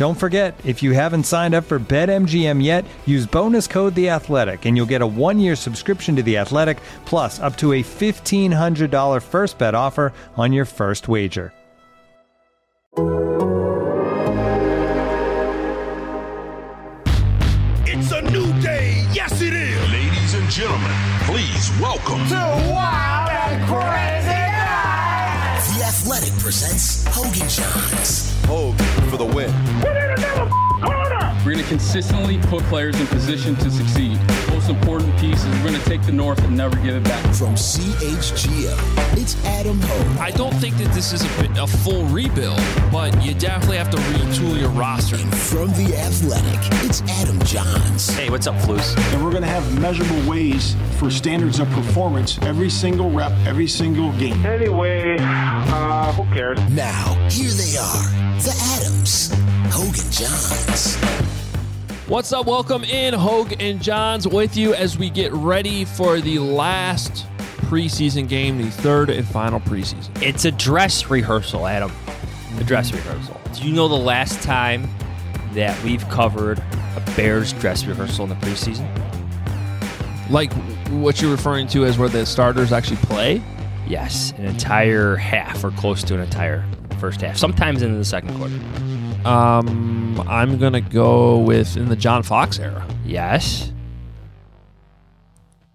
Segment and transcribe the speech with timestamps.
[0.00, 4.64] Don't forget, if you haven't signed up for BetMGM yet, use bonus code The Athletic,
[4.64, 8.90] and you'll get a one-year subscription to The Athletic, plus up to a fifteen hundred
[8.90, 11.52] dollar first bet offer on your first wager.
[17.84, 19.06] It's a new day.
[19.12, 19.92] Yes, it is.
[19.92, 25.60] Ladies and gentlemen, please welcome to Wild and crazy night.
[25.76, 28.34] The Athletic presents Hogan Johns.
[28.46, 29.99] Hoge for the win.
[31.60, 34.18] We're going to consistently put players in position to succeed.
[34.48, 37.22] Most important piece is we're going to take the North and never give it back.
[37.34, 40.18] From CHGO, it's Adam Hoge.
[40.18, 42.58] I don't think that this is a, a full rebuild,
[42.90, 45.16] but you definitely have to retool your roster.
[45.16, 48.10] And from The Athletic, it's Adam Jahns.
[48.10, 48.96] Hey, what's up, Flus?
[49.12, 53.66] and we're going to have measurable ways for standards of performance every single rep, every
[53.66, 54.46] single game.
[54.46, 56.58] Anyway, uh, who cares?
[56.70, 58.04] Now, here they are,
[58.40, 59.28] the Adams,
[59.74, 61.39] Hoge and Jahns.
[62.10, 62.46] What's up?
[62.46, 67.24] Welcome in, Hoge and Jahns, with you as we get ready for the last
[67.68, 70.20] preseason game, the third and final preseason.
[70.20, 71.92] It's a dress rehearsal, Adam.
[72.58, 72.96] A dress mm-hmm.
[72.96, 73.40] rehearsal.
[73.54, 74.90] Do you know the last time
[75.52, 76.58] that we've covered
[76.96, 78.88] a Bears dress rehearsal in the preseason?
[80.30, 80.52] Like
[80.88, 83.40] what you're referring to as where the starters actually play?
[83.86, 86.64] Yes, an entire half or close to an entire
[86.98, 87.36] first half.
[87.36, 88.58] Sometimes into the second quarter.
[89.24, 92.86] Um, I'm going to go with in the John Fox era.
[93.04, 93.72] Yes.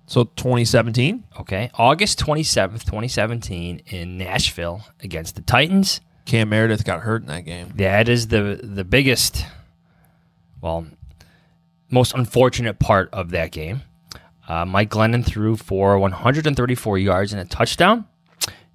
[0.08, 1.24] So 2017.
[1.42, 1.72] Okay.
[1.76, 6.02] August 27th, 2017 in Nashville against the Titans.
[6.26, 7.72] Cam Meredith got hurt in that game.
[7.76, 9.46] That is the the biggest
[10.66, 10.88] well,
[11.92, 13.84] most unfortunate part of that game.
[14.48, 18.06] Uh, Mike Glennon threw for 134 yards and a touchdown.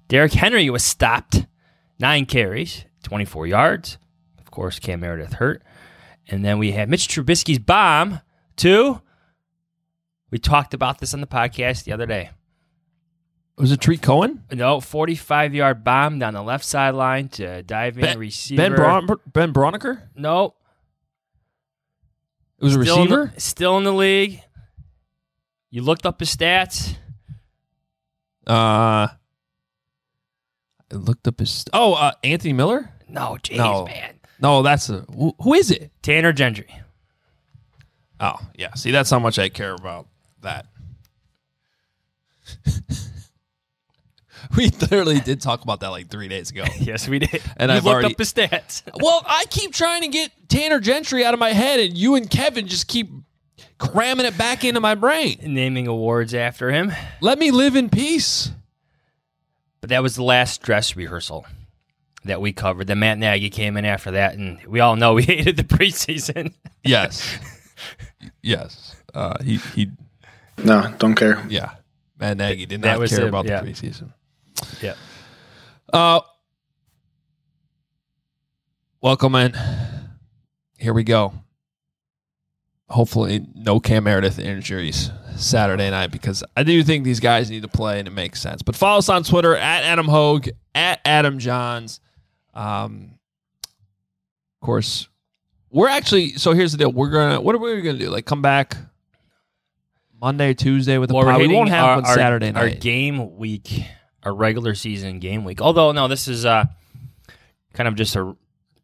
[0.07, 1.45] Derrick Henry was stopped,
[1.99, 3.97] nine carries, 24 yards.
[4.51, 5.63] Of course, Cam Meredith hurt.
[6.27, 8.19] And then we had Mitch Trubisky's bomb,
[8.57, 9.01] two.
[10.29, 12.31] We talked about this on the podcast the other day.
[13.57, 14.43] Was it Tarik Cohen?
[14.51, 18.61] No, 45 yard bomb down the left sideline to dive in Ben, receiver.
[18.61, 20.01] ben, Bron- ben Braunecker?
[20.15, 20.55] No,
[22.59, 23.39] It was a still in the- receiver?
[23.39, 24.41] still in the league.
[25.69, 26.95] You looked up his stats.
[28.45, 29.15] Uh, I
[30.91, 31.63] looked up his.
[31.71, 32.89] Oh, uh, Anthony Miller?
[33.07, 33.85] No, jeez, No.
[33.85, 34.15] man.
[34.41, 35.01] No, that's a.
[35.15, 35.91] Who, who is it?
[36.01, 36.67] Tanner Gentry.
[38.19, 38.73] Oh, yeah.
[38.73, 40.07] See, that's how much I care about
[40.41, 40.65] that.
[44.57, 46.63] we literally did talk about that like three days ago.
[46.79, 47.41] Yes, we did.
[47.57, 48.83] And you I've looked already- up his stats.
[49.01, 52.29] well, I keep trying to get Tanner Gentry out of my head, and you and
[52.29, 53.09] Kevin just keep
[53.77, 55.39] cramming it back into my brain.
[55.43, 56.91] Naming awards after him.
[57.21, 58.51] Let me live in peace.
[59.79, 61.45] But that was the last dress rehearsal
[62.25, 62.87] that we covered.
[62.87, 66.53] Then Matt Nagy came in after that, and we all know we hated the preseason.
[66.83, 67.37] Yes.
[68.41, 68.95] yes.
[69.13, 69.89] Uh, he, he,
[70.63, 71.43] No, don't care.
[71.49, 71.71] yeah.
[72.19, 73.61] Matt Nagy did That not care it, about yeah.
[73.61, 74.13] the preseason.
[74.81, 74.93] yeah.
[75.91, 76.21] Uh,
[79.01, 79.53] welcome in.
[80.77, 81.33] Here we go.
[82.89, 87.67] Hopefully, no Cam Meredith injuries Saturday night because I do think these guys need to
[87.69, 88.61] play and it makes sense.
[88.61, 91.99] But follow us on Twitter at Adam Hoge, at Adam Jahns.
[92.53, 93.19] Um,
[94.61, 95.07] of course,
[95.69, 96.33] we're actually.
[96.33, 97.41] So here's the deal: we're gonna.
[97.41, 98.09] What are we gonna do?
[98.09, 98.77] Like come back
[100.19, 101.39] Monday, Tuesday with the Well, pod.
[101.41, 102.81] We won't have our, one our- Saturday Our night.
[102.81, 103.83] game week,
[104.23, 105.61] our regular season game week.
[105.61, 106.65] Although no, this is uh
[107.73, 108.35] kind of just a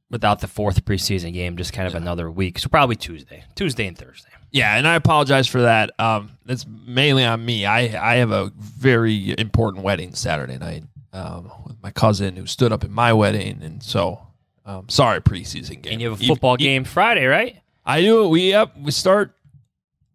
[0.09, 2.57] without the fourth preseason game, just kind of another week.
[2.59, 4.29] So probably Tuesday, Tuesday and Thursday.
[4.51, 5.91] Yeah, and I apologize for that.
[5.99, 7.65] Um, it's mainly on me.
[7.65, 12.71] I I have a very important wedding Saturday night um, with my cousin who stood
[12.71, 14.21] up at my wedding, and so
[14.65, 15.94] Um, sorry, preseason game.
[15.94, 17.62] And you have a football e- game Friday, right?
[17.86, 18.27] I do.
[18.27, 18.75] We yep.
[18.77, 19.33] We start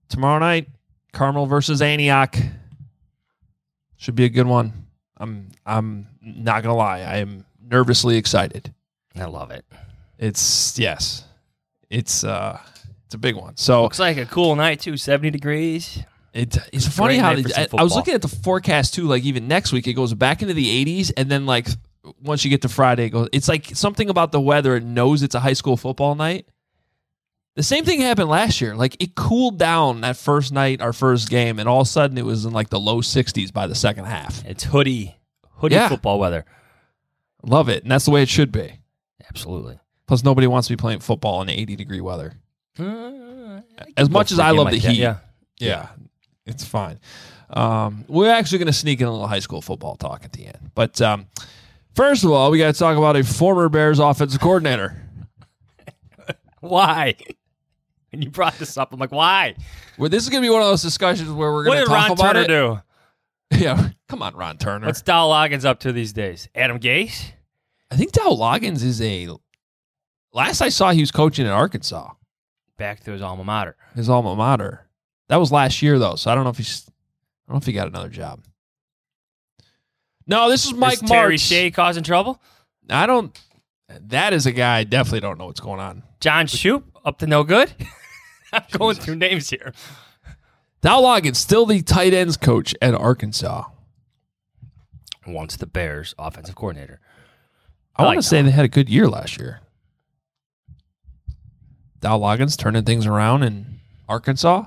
[0.09, 0.69] tomorrow night.
[1.13, 2.37] Carmel versus Antioch.
[3.97, 4.87] Should be a good one.
[5.17, 7.01] I'm I'm not gonna lie.
[7.01, 8.75] I am nervously excited.
[9.15, 9.65] I love it.
[10.19, 11.25] It's yes.
[11.89, 12.59] It's uh
[13.07, 13.57] it's a big one.
[13.57, 14.97] So Looks like a cool night too.
[14.97, 16.03] Seventy degrees.
[16.35, 19.05] It, it's funny how they, I, I was looking at the forecast too.
[19.07, 21.69] Like even next week, it goes back into the 80s, and then like
[22.23, 23.29] once you get to Friday, it goes.
[23.33, 24.77] It's like something about the weather.
[24.77, 26.47] It knows it's a high school football night.
[27.55, 28.75] The same thing happened last year.
[28.75, 32.17] Like it cooled down that first night, our first game, and all of a sudden
[32.17, 34.43] it was in like the low 60s by the second half.
[34.47, 35.15] It's hoodie,
[35.57, 35.89] hoodie Yeah.
[35.91, 36.47] football weather.
[37.45, 38.79] Love it, and that's the way it should be.
[39.29, 39.79] Absolutely.
[40.07, 42.33] Plus, nobody wants to be playing football in 80 degree weather.
[42.79, 43.61] Uh,
[43.97, 45.19] As much as I love the heat, yeah.
[45.59, 45.89] Yeah,
[46.47, 46.99] it's fine.
[47.51, 50.47] Um, we're actually going to sneak in a little high school football talk at the
[50.47, 50.71] end.
[50.75, 51.27] But um,
[51.95, 55.01] first of all, we got to talk about a former Bears offensive coordinator.
[56.61, 57.15] Why?
[58.13, 58.93] And you brought this up.
[58.93, 59.55] I'm like, why?
[59.99, 62.09] Well, this is going to be one of those discussions where we're going to talk
[62.09, 62.47] Ron about Turner it.
[62.49, 62.81] do?
[63.59, 64.87] Yeah, come on, Ron Turner.
[64.87, 66.49] What's Dow Loggains up to these days?
[66.55, 67.33] Adam Gase?
[67.91, 69.29] I think Dow Loggains is a.
[70.33, 72.13] Last I saw, he was coaching at Arkansas,
[72.79, 73.77] Back to his alma mater.
[73.95, 74.87] his alma mater.
[75.33, 76.85] That was last year though, so I don't know if he's.
[76.87, 76.93] I
[77.49, 78.45] don't know if he got another job.
[80.27, 81.49] No, this is Mike Is Terry Martz.
[81.49, 82.39] Shea causing trouble?
[82.91, 83.41] I don't.
[83.89, 86.03] That is a guy I definitely don't know what's going on.
[86.21, 87.73] John Shoop up to no good?
[88.53, 89.73] I'm going through names here.
[90.83, 93.65] Dow Loggains still the tight ends coach at Arkansas.
[95.27, 97.01] Once the Bears offensive coordinator.
[97.97, 99.61] I, I want like to say they had a good year last year.
[102.01, 103.81] Dow Loggains turning things around in
[104.11, 104.67] Arkansas.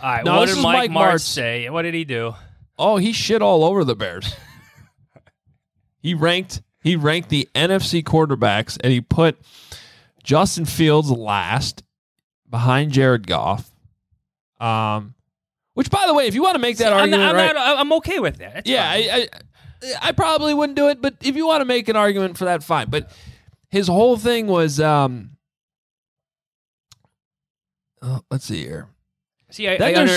[0.00, 0.30] I don't know.
[0.32, 1.20] All right, No, what did Mike, Mike Martz Martz.
[1.22, 1.70] say?
[1.70, 2.34] What did he do?
[2.78, 4.34] Oh, he shit all over the Bears.
[6.00, 9.36] he ranked he ranked the NFC quarterbacks and he put
[10.22, 11.82] Justin Fields last
[12.48, 13.70] behind Jared Goff.
[14.60, 15.14] Um
[15.74, 17.54] which by the way, if you want to make that I'm, argument not, I'm, right,
[17.54, 18.54] not- I'm okay with that.
[18.54, 18.88] That's yeah.
[18.88, 19.28] I, I
[20.02, 22.64] I probably wouldn't do it, but if you want to make an argument for that,
[22.64, 22.90] fine.
[22.90, 23.12] But
[23.70, 25.36] his whole thing was um
[28.02, 28.88] oh, let's see here.
[29.50, 30.16] See, I, I under,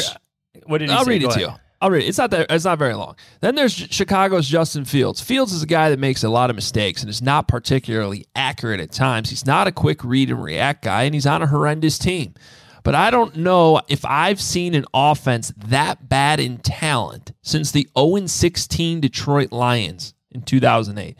[0.65, 1.11] what did I'll say?
[1.11, 1.49] read Go it to you.
[1.81, 2.07] I'll read it.
[2.09, 3.15] It's not that it's not very long.
[3.39, 5.19] Then there's Chicago's Justin Fields.
[5.19, 8.79] Fields is a guy that makes a lot of mistakes and is not particularly accurate
[8.79, 9.31] at times.
[9.31, 12.35] He's not a quick read and react guy, and he's on a horrendous team.
[12.83, 17.87] But I don't know if I've seen an offense that bad in talent since the
[17.97, 21.17] 0 16 Detroit Lions in 2008.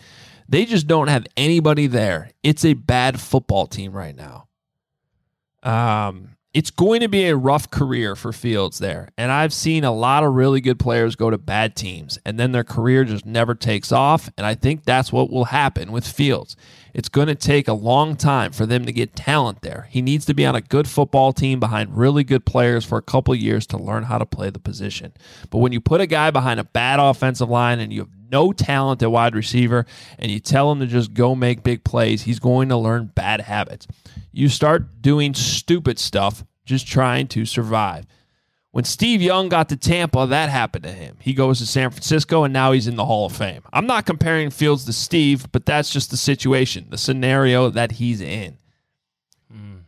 [0.47, 2.29] They just don't have anybody there.
[2.43, 4.47] It's a bad football team right now.
[5.63, 9.07] Um, it's going to be a rough career for Fields there.
[9.17, 12.51] And I've seen a lot of really good players go to bad teams and then
[12.51, 14.29] their career just never takes off.
[14.37, 16.57] And I think that's what will happen with Fields.
[16.93, 19.87] It's going to take a long time for them to get talent there.
[19.89, 23.01] He needs to be on a good football team behind really good players for a
[23.01, 25.13] couple years to learn how to play the position.
[25.49, 28.51] But when you put a guy behind a bad offensive line and you have no
[28.51, 29.85] talent at wide receiver
[30.17, 33.41] and you tell him to just go make big plays, he's going to learn bad
[33.41, 33.87] habits.
[34.31, 38.05] You start doing stupid stuff just trying to survive.
[38.71, 41.17] When Steve Young got to Tampa, that happened to him.
[41.19, 43.63] He goes to San Francisco and now he's in the Hall of Fame.
[43.73, 48.21] I'm not comparing Fields to Steve, but that's just the situation, the scenario that he's
[48.21, 48.57] in.
[49.51, 49.79] Hmm.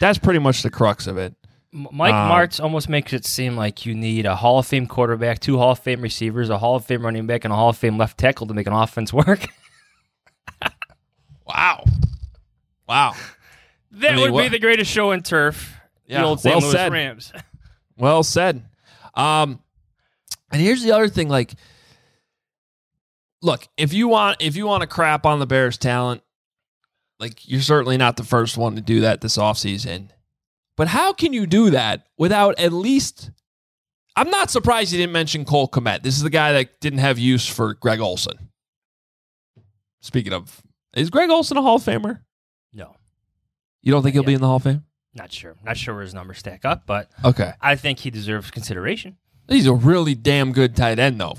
[0.00, 1.36] That's pretty much the crux of it.
[1.74, 4.86] M- Mike Um, Martz almost makes it seem like you need a Hall of Fame
[4.86, 7.70] quarterback, two Hall of Fame receivers, a Hall of Fame running back, and a Hall
[7.70, 9.46] of Fame left tackle to make an offense work.
[11.46, 11.84] Wow.
[12.88, 13.14] Wow.
[13.92, 15.74] that I mean, would what- be the greatest show in turf.
[16.06, 16.54] Yeah, the old St.
[16.54, 16.92] well Louis said.
[16.92, 17.32] Rams.
[17.98, 18.64] Well said.
[19.14, 19.60] Um,
[20.50, 21.52] and here's the other thing: like,
[23.42, 26.22] look, if you want, if you want to crap on the Bears' talent,
[27.20, 30.08] like you're certainly not the first one to do that this offseason.
[30.76, 33.30] But how can you do that without at least?
[34.16, 36.02] I'm not surprised you didn't mention Cole Kmet.
[36.02, 38.50] This is the guy that didn't have use for Greg Olsen.
[40.00, 40.62] Speaking of,
[40.94, 42.20] is Greg Olsen a Hall of Famer?
[42.72, 42.96] No,
[43.82, 44.84] You don't think he'll be in the Hall of Fame?
[45.14, 45.54] not sure.
[45.62, 47.52] Not sure where his numbers stack up, but Okay.
[47.60, 49.18] I think he deserves consideration.
[49.46, 51.36] He's a really damn good tight end, though.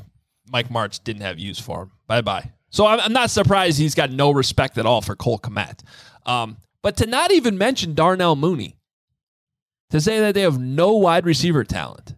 [0.47, 1.91] Mike Martz didn't have use for him.
[2.07, 2.51] Bye bye.
[2.69, 5.79] So I'm, I'm not surprised he's got no respect at all for Cole Kmet.
[6.25, 8.77] Um, but to not even mention Darnell Mooney,
[9.93, 12.15] to say that they have no wide receiver talent,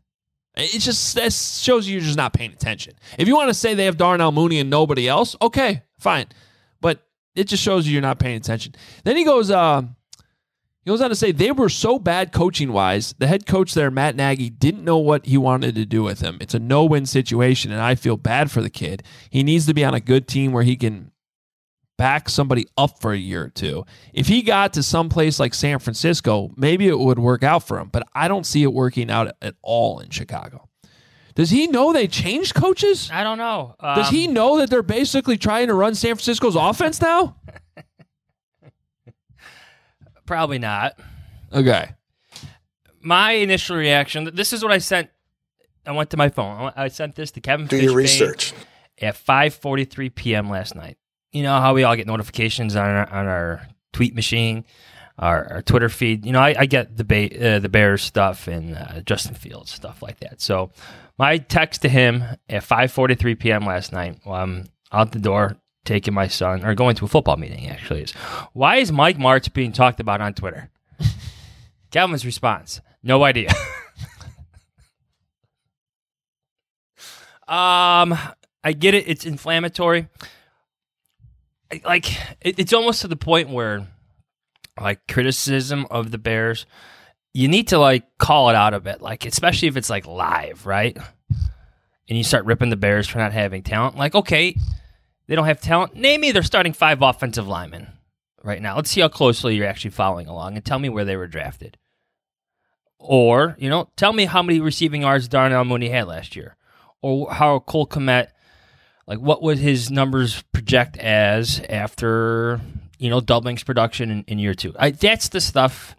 [0.56, 2.94] it just that shows you you're just not paying attention.
[3.18, 6.28] If you want to say they have Darnell Mooney and nobody else, okay, fine.
[6.80, 7.06] But
[7.36, 8.76] it just shows you you're not paying attention.
[9.04, 13.14] Then he goes, uh, he goes on to say they were so bad coaching wise.
[13.18, 16.38] The head coach there, Matt Nagy, didn't know what he wanted to do with him.
[16.40, 19.04] It's a no win situation, and I feel bad for the kid.
[19.30, 21.12] He needs to be on a good team where he can
[21.98, 23.86] back somebody up for a year or two.
[24.14, 27.80] If he got to some place like San Francisco, maybe it would work out for
[27.80, 30.68] him, but I don't see it working out at all in Chicago.
[31.36, 33.10] Does he know they changed coaches?
[33.12, 33.76] I don't know.
[33.80, 37.36] Um, Does he know that they're basically trying to run San Francisco's offense now?
[40.26, 40.98] Probably not.
[41.54, 41.90] Okay.
[43.02, 44.32] My initial reaction.
[44.34, 45.10] This is what I sent.
[45.86, 46.72] I went to my phone.
[46.76, 47.68] I sent this to Kevin.
[47.68, 48.54] Do your Fishbain research.
[49.02, 50.50] at 5:43 p.m.
[50.50, 50.98] last night.
[51.36, 54.64] You know how we all get notifications on our, on our tweet machine,
[55.20, 56.26] our, our Twitter feed.
[56.26, 59.70] You know, I, I get the ba- uh, the Bears stuff and uh, Justin Fields
[59.70, 60.40] stuff like that.
[60.40, 60.72] So
[61.18, 63.66] my text to him at 5:43 p.m.
[63.66, 64.20] last night.
[64.24, 67.68] While I'm out the door taking my son or going to a football meeting.
[67.68, 68.12] Actually, is
[68.54, 70.70] why is Mike Martz being talked about on Twitter?
[71.92, 73.50] Calvin's response: No idea.
[77.46, 78.18] um,
[78.64, 79.10] I get it.
[79.10, 80.08] It's inflammatory.
[81.84, 83.88] Like it, it's almost to the point where,
[84.80, 86.66] like criticism of the Bears,
[87.34, 89.02] you need to like call it out a bit.
[89.02, 90.98] Like especially if it's like live, right?
[92.08, 93.98] And you start ripping the Bears for not having talent.
[93.98, 94.56] Like okay,
[95.28, 95.96] they don't have talent.
[95.96, 97.88] Name me their starting five offensive linemen
[98.44, 98.76] right now.
[98.76, 101.78] Let's see how closely you're actually following along, and tell me where they were drafted.
[102.98, 106.56] Or, you know, tell me how many receiving yards Darnell Mooney had last year.
[107.02, 108.30] Or how Cole Kmet,
[109.08, 112.60] like what would his numbers project as after,
[112.98, 114.74] you know, doubling his production in, in year two.
[114.78, 115.96] I, that's the stuff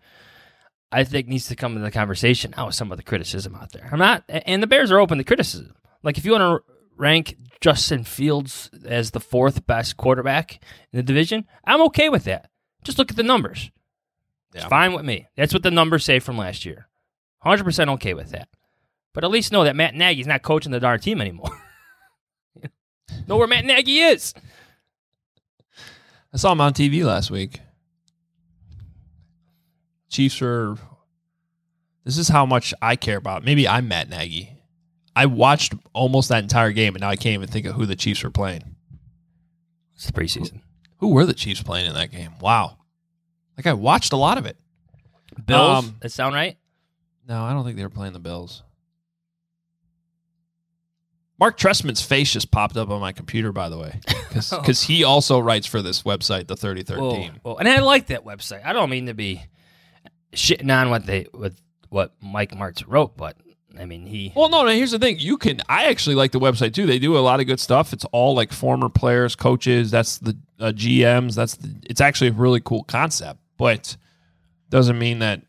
[0.91, 3.73] I think needs to come into the conversation now with some of the criticism out
[3.73, 3.89] there.
[3.91, 5.75] I'm not, and the Bears are open to criticism.
[6.03, 10.55] Like if you want to rank Justin Fields as the fourth best quarterback
[10.93, 12.51] in the division, I'm okay with that.
[12.85, 13.71] Just look at the numbers.
[14.55, 15.29] It's fine with me.
[15.37, 16.89] That's what the numbers say from last year.
[17.45, 18.49] 100% okay with that.
[19.13, 21.51] But at least know that Matt Nagy's not coaching the darn team anymore.
[23.27, 24.35] know where Matt Nagy is.
[26.33, 27.61] I saw him on TV last week.
[30.09, 30.77] Chiefs are.
[32.05, 33.45] This is how much I care about.
[33.45, 34.53] Maybe I'm Matt Nagy.
[35.15, 37.97] I watched almost that entire game, and now I can't even think of who the
[37.97, 38.77] Chiefs were playing.
[39.95, 40.61] It's the preseason.
[40.99, 42.33] Who were the Chiefs playing in that game?
[42.41, 42.77] Wow.
[43.57, 44.57] Like I watched a lot of it.
[45.45, 45.85] Bills?
[45.85, 46.57] Um, that sound right?
[47.27, 48.63] No, I don't think they were playing the Bills.
[51.39, 54.01] Marc Trestman's face just popped up on my computer, by the way,
[54.33, 57.35] because he also writes for this website, the 33rd Whoa, Team.
[57.43, 57.57] whoa.
[57.57, 58.65] And I like that website.
[58.65, 59.43] I don't mean to be
[60.33, 63.37] shitting on what they with what Mike Martz wrote, but
[63.79, 64.71] I mean he Well, no, no.
[64.71, 65.61] Here's the thing: you can.
[65.69, 66.87] I actually like the website too.
[66.87, 67.93] They do a lot of good stuff.
[67.93, 69.91] It's all like former players, coaches.
[69.91, 71.35] That's the uh, GMs.
[71.35, 71.75] That's the.
[71.85, 73.97] It's actually a really cool concept, but
[74.71, 75.43] doesn't mean that.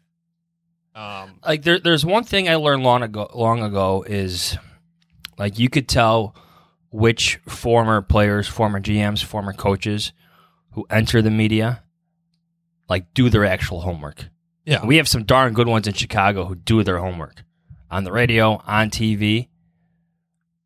[0.96, 4.58] Um, like there, there's one thing I learned long ago long ago is
[5.38, 6.36] like you could tell
[6.92, 10.14] which former players, former GMs, former coaches
[10.72, 11.84] who enter the media
[12.90, 14.26] like do their actual homework.
[14.66, 14.86] Yeah.
[14.86, 17.44] We have some darn good ones in Chicago who do their homework
[17.90, 19.48] on the radio, on TV.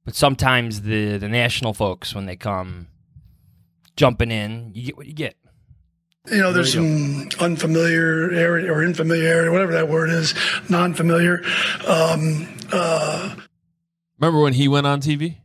[0.05, 2.87] But sometimes the the national folks when they come
[3.95, 5.35] jumping in, you get what you get.
[6.31, 10.35] You know, there's some unfamiliar area or infamiliar, whatever that word is,
[10.69, 11.41] non-familiar.
[11.87, 13.35] Um, uh,
[14.21, 15.37] remember when he went on TV?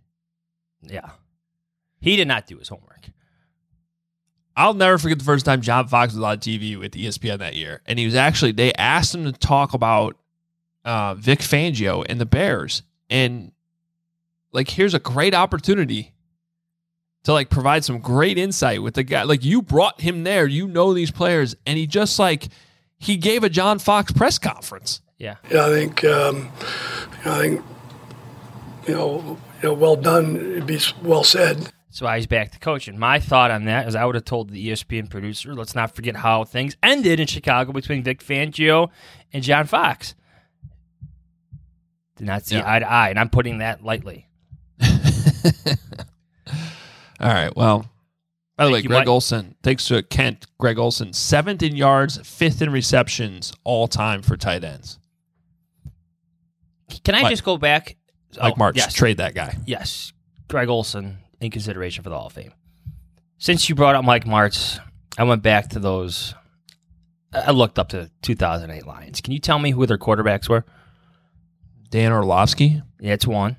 [0.83, 1.11] Yeah.
[2.01, 3.11] He did not do his homework.
[4.57, 7.83] I'll never forget the first time John Fox was on TV with ESPN that year,
[7.85, 10.17] and he was actually they asked him to talk about
[10.85, 13.53] uh, Vic Fangio and the Bears, and
[14.53, 16.15] like here's a great opportunity
[17.25, 19.25] to like provide some great insight with the guy.
[19.25, 22.49] Like you brought him there, you know these players, and he just like
[22.99, 25.03] he gave a John Fox press conference.
[25.19, 26.51] Yeah, yeah, I think, um,
[27.27, 27.65] I think,
[28.87, 30.37] you know, you know, well done.
[30.37, 31.59] It'd be well said.
[31.89, 32.99] That's why he's back to coaching.
[32.99, 36.17] My thought on that is I would have told the ESPN producer, let's not forget
[36.17, 38.91] how things ended in Chicago between Vic Fangio
[39.33, 40.15] and John Fox.
[42.17, 42.71] Did not see Yeah.
[42.71, 44.27] eye to eye, and I'm putting that lightly.
[47.19, 47.55] All right.
[47.57, 47.87] Well,
[48.57, 49.09] by the Thank way, Greg Mike.
[49.09, 50.47] Olsen takes to Kent.
[50.59, 54.99] Greg Olsen, seventh in yards, fifth in receptions, all time for tight ends.
[57.05, 57.97] Can I Mike- just go back?
[58.41, 58.93] Mike Oh, Martz, yes.
[58.95, 59.57] trade that guy.
[59.67, 60.13] Yes,
[60.49, 62.53] Greg Olsen in consideration for the Hall of Fame.
[63.39, 64.79] Since you brought up Mike Martz,
[65.19, 66.35] I went back to those.
[67.33, 69.21] I looked up to 2008 Lions.
[69.21, 70.65] Can you tell me who their quarterbacks were?
[71.91, 72.83] Dan Orlovsky.
[73.01, 73.57] Yeah, it's one.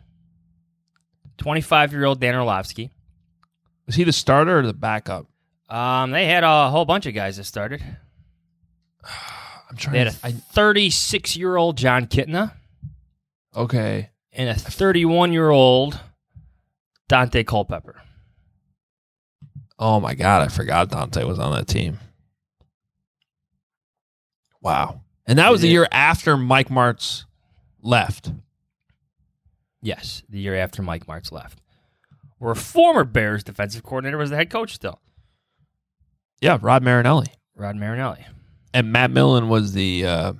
[1.37, 2.91] 25 year old Dan Orlovsky.
[3.85, 5.27] Was he the starter or the backup?
[5.69, 7.81] Um, they had a whole bunch of guys that started.
[9.69, 10.27] I'm trying They had to.
[10.27, 12.53] a 36 year old Jon Kitna
[13.55, 14.09] okay.
[14.37, 15.99] And a 31 year old
[17.09, 17.99] Daunte Culpepper.
[19.79, 21.99] Oh my god, I forgot Daunte was on that team.
[24.61, 25.01] Wow.
[25.25, 27.25] And that was the year after Mike Martz
[27.81, 28.31] left.
[29.81, 31.59] Yes, the year after Mike Martz left.
[32.37, 34.99] Where a former Bears defensive coordinator was the head coach still.
[36.41, 37.27] Yeah, Rod Marinelli.
[37.55, 38.25] Rod Marinelli.
[38.73, 40.33] And Matt Millen was the uh,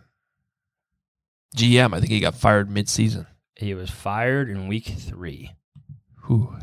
[1.56, 1.94] GM.
[1.96, 3.26] I think he got fired mid-season.
[3.58, 5.54] He was fired in week three.
[6.28, 6.56] Whew.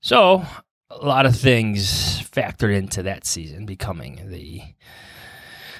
[0.00, 0.44] So
[0.90, 4.62] a lot of things factored into that season becoming the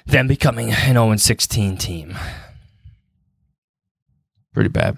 [0.07, 2.17] them becoming an 0 16 team.
[4.53, 4.97] Pretty bad.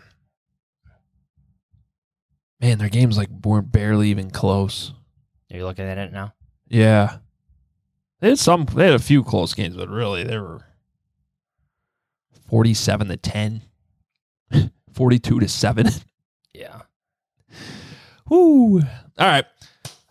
[2.60, 4.92] Man, their games like weren't barely even close.
[5.52, 6.34] Are you looking at it now?
[6.68, 7.18] Yeah.
[8.20, 10.64] They had some they had a few close games, but really they were
[12.48, 13.62] 47 to 10.
[14.96, 15.86] 42 to 7.
[16.54, 16.80] Yeah.
[18.30, 18.80] Whoo.
[18.80, 18.86] All
[19.18, 19.44] right.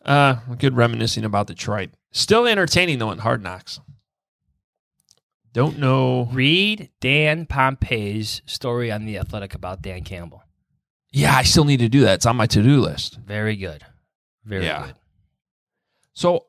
[0.06, 1.90] Uh good reminiscing about Detroit.
[2.12, 3.80] Still entertaining though in hard knocks.
[5.54, 6.30] Don't know.
[6.32, 10.44] Read Dan Pompei's story on The Athletic about Dan Campbell.
[11.12, 12.16] Yeah, I still need to do that.
[12.16, 13.18] It's on my to-do list.
[13.26, 13.84] Very good.
[14.44, 14.86] Very Yeah.
[14.86, 14.96] good.
[16.14, 16.46] So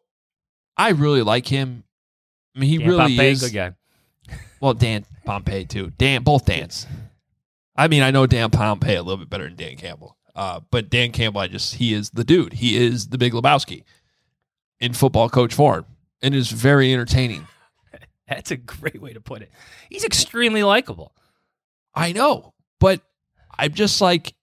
[0.76, 1.85] I really like him.
[2.55, 3.40] I mean, he Dan really Pompei, is.
[3.40, 3.73] good guy.
[4.61, 5.93] Well, Dan Pompei too.
[5.97, 6.87] Dan, both Dans.
[7.76, 10.16] I mean, I know Dan Pompei a little bit better than Dan Campbell.
[10.35, 12.54] Uh, but Dan Campbell, I just he is the dude.
[12.54, 13.85] He is the Big Lebowski
[14.80, 15.87] in football coach form,
[16.23, 17.47] and is very entertaining.
[18.28, 19.50] That's a great way to put it.
[19.88, 21.14] He's extremely likable.
[21.95, 23.00] I know, but
[23.59, 24.35] I'm just like,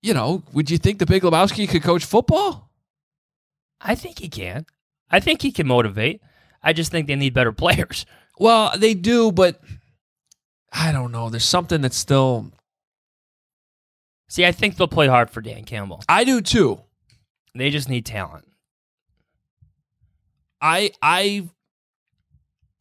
[0.00, 2.70] you know, would you think the Big Lebowski could coach football?
[3.82, 4.64] I think he can.
[5.10, 6.22] I think he can motivate.
[6.62, 8.06] I just think they need better players.
[8.38, 9.60] Well, they do, but
[10.74, 11.30] I don't know.
[11.30, 12.52] There's something that's still.
[14.28, 16.02] See, I think they'll play hard for Dan Campbell.
[16.08, 16.80] I do too.
[17.54, 18.46] They just need talent.
[20.60, 21.48] I I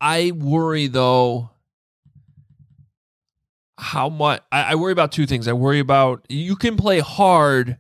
[0.01, 1.51] I worry though
[3.77, 5.47] how much I, I worry about two things.
[5.47, 7.77] I worry about you can play hard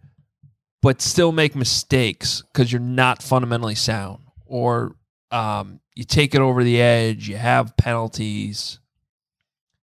[0.83, 4.19] but still make mistakes because you're not fundamentally sound.
[4.45, 4.97] Or
[5.31, 8.79] um, you take it over the edge, you have penalties.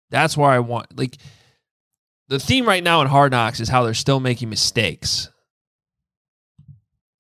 [0.09, 1.17] That's where I want like
[2.27, 5.29] the theme right now in Hard Knocks is how they're still making mistakes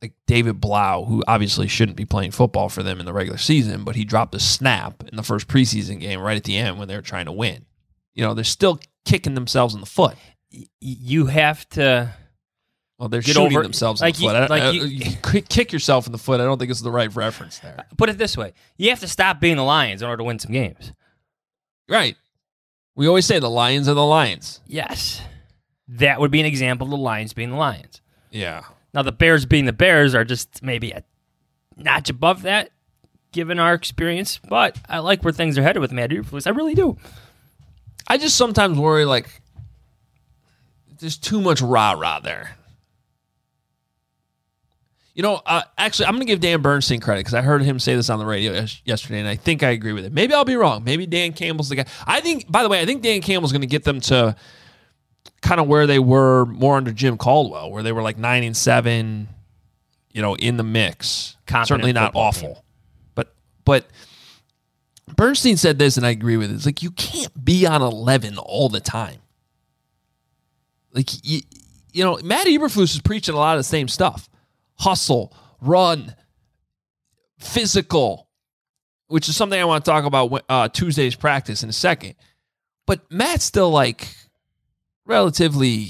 [0.01, 3.83] like David Blough, who obviously shouldn't be playing football for them in the regular season,
[3.83, 6.87] but he dropped a snap in the first preseason game right at the end when
[6.87, 7.65] they were trying to win.
[8.13, 10.15] You know, they're still kicking themselves in the foot.
[10.79, 12.13] You have to.
[12.99, 14.49] Well, they're shooting over- themselves like in the you- foot.
[14.49, 16.39] Like I- you- you kick- kick yourself in the foot.
[16.39, 17.85] I don't think it's the right reference there.
[17.97, 20.39] Put it this way: you have to stop being the Lions in order to win
[20.39, 20.93] some games.
[21.89, 22.15] Right.
[22.95, 24.61] We always say the Lions are the Lions.
[24.67, 25.21] Yes,
[25.87, 28.01] that would be an example of the Lions being the Lions.
[28.31, 28.63] Yeah.
[28.93, 31.03] Now the Bears being the Bears are just maybe a
[31.75, 32.69] notch above that,
[33.33, 34.39] given our experience.
[34.47, 36.47] But I like where things are headed with Matt Eberflus.
[36.47, 36.97] I really do.
[38.07, 39.41] I just sometimes worry like
[40.99, 42.55] there's too much rah rah there.
[45.15, 47.79] You know, uh, actually, I'm going to give Dan Bernstein credit because I heard him
[47.79, 50.11] say this on the radio yes- yesterday, and I think I agree with it.
[50.11, 50.83] Maybe I'll be wrong.
[50.83, 51.85] Maybe Dan Campbell's the guy.
[52.05, 54.35] I think, by the way, I think Dan Campbell's going to get them to
[55.41, 58.57] kind of where they were more under Jim Caldwell, where they were like nine and
[58.57, 59.29] seven,
[60.11, 61.37] you know, in the mix.
[61.47, 62.63] Competent Certainly not awful, team.
[63.15, 63.87] but but
[65.15, 66.55] Bernstein said this, and I agree with it.
[66.55, 69.19] It's like you can't be on eleven all the time.
[70.91, 71.39] Like you,
[71.93, 74.27] you know, Matt Eberflus is preaching a lot of the same stuff:
[74.77, 76.15] hustle, run,
[77.39, 78.29] physical,
[79.07, 82.15] which is something I want to talk about uh, Tuesday's practice in a second.
[82.85, 84.07] But Matt's still like
[85.05, 85.89] relatively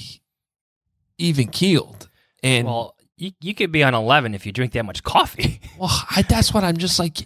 [1.18, 2.10] even keeled,
[2.44, 5.62] and Well, you, you could be on 11 if you drink that much coffee.
[5.80, 7.26] well, I, that's what I'm just like.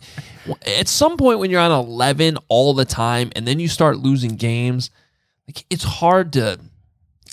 [0.65, 4.35] At some point, when you're on 11 all the time, and then you start losing
[4.35, 4.91] games,
[5.47, 6.59] like it's hard to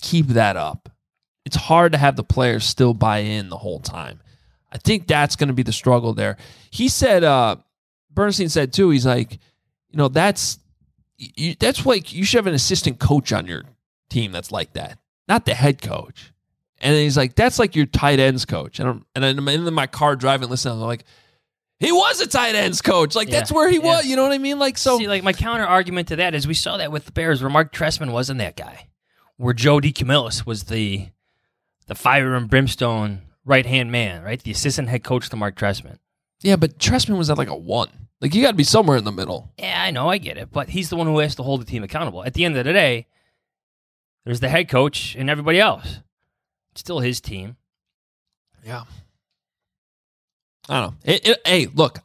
[0.00, 0.90] keep that up.
[1.46, 4.20] It's hard to have the players still buy in the whole time.
[4.72, 6.36] I think that's going to be the struggle there.
[6.70, 7.56] He said, uh,
[8.10, 8.90] Bernstein said too.
[8.90, 10.58] He's like, you know, that's
[11.16, 13.62] you, that's like you should have an assistant coach on your
[14.10, 16.32] team that's like that, not the head coach.
[16.80, 18.80] And he's like, that's like your tight ends coach.
[18.80, 20.74] And I'm, and I'm in my car driving, listening.
[20.74, 21.04] I'm like,
[21.78, 23.14] he was a tight ends coach.
[23.14, 23.84] Like that's where he yeah.
[23.84, 24.06] was.
[24.06, 24.58] You know what I mean?
[24.58, 24.98] Like so.
[24.98, 27.50] See, like my counter argument to that is we saw that with the Bears where
[27.50, 28.88] Marc Trestman wasn't that guy,
[29.36, 31.08] where Joe DeCamillis was the
[31.86, 34.42] the fire and brimstone right hand man, right?
[34.42, 35.98] The assistant head coach to Marc Trestman.
[36.40, 38.08] yeah, but Trestman was at like a one.
[38.20, 39.52] Like you got to be somewhere in the middle.
[39.58, 41.66] Yeah, I know, I get it, but he's the one who has to hold the
[41.66, 42.24] team accountable.
[42.24, 43.06] At the end of the day,
[44.24, 46.00] there's the head coach and everybody else.
[46.72, 47.56] It's still his team.
[48.64, 48.84] Yeah.
[50.68, 51.12] I don't know.
[51.12, 52.00] It, it, hey, look,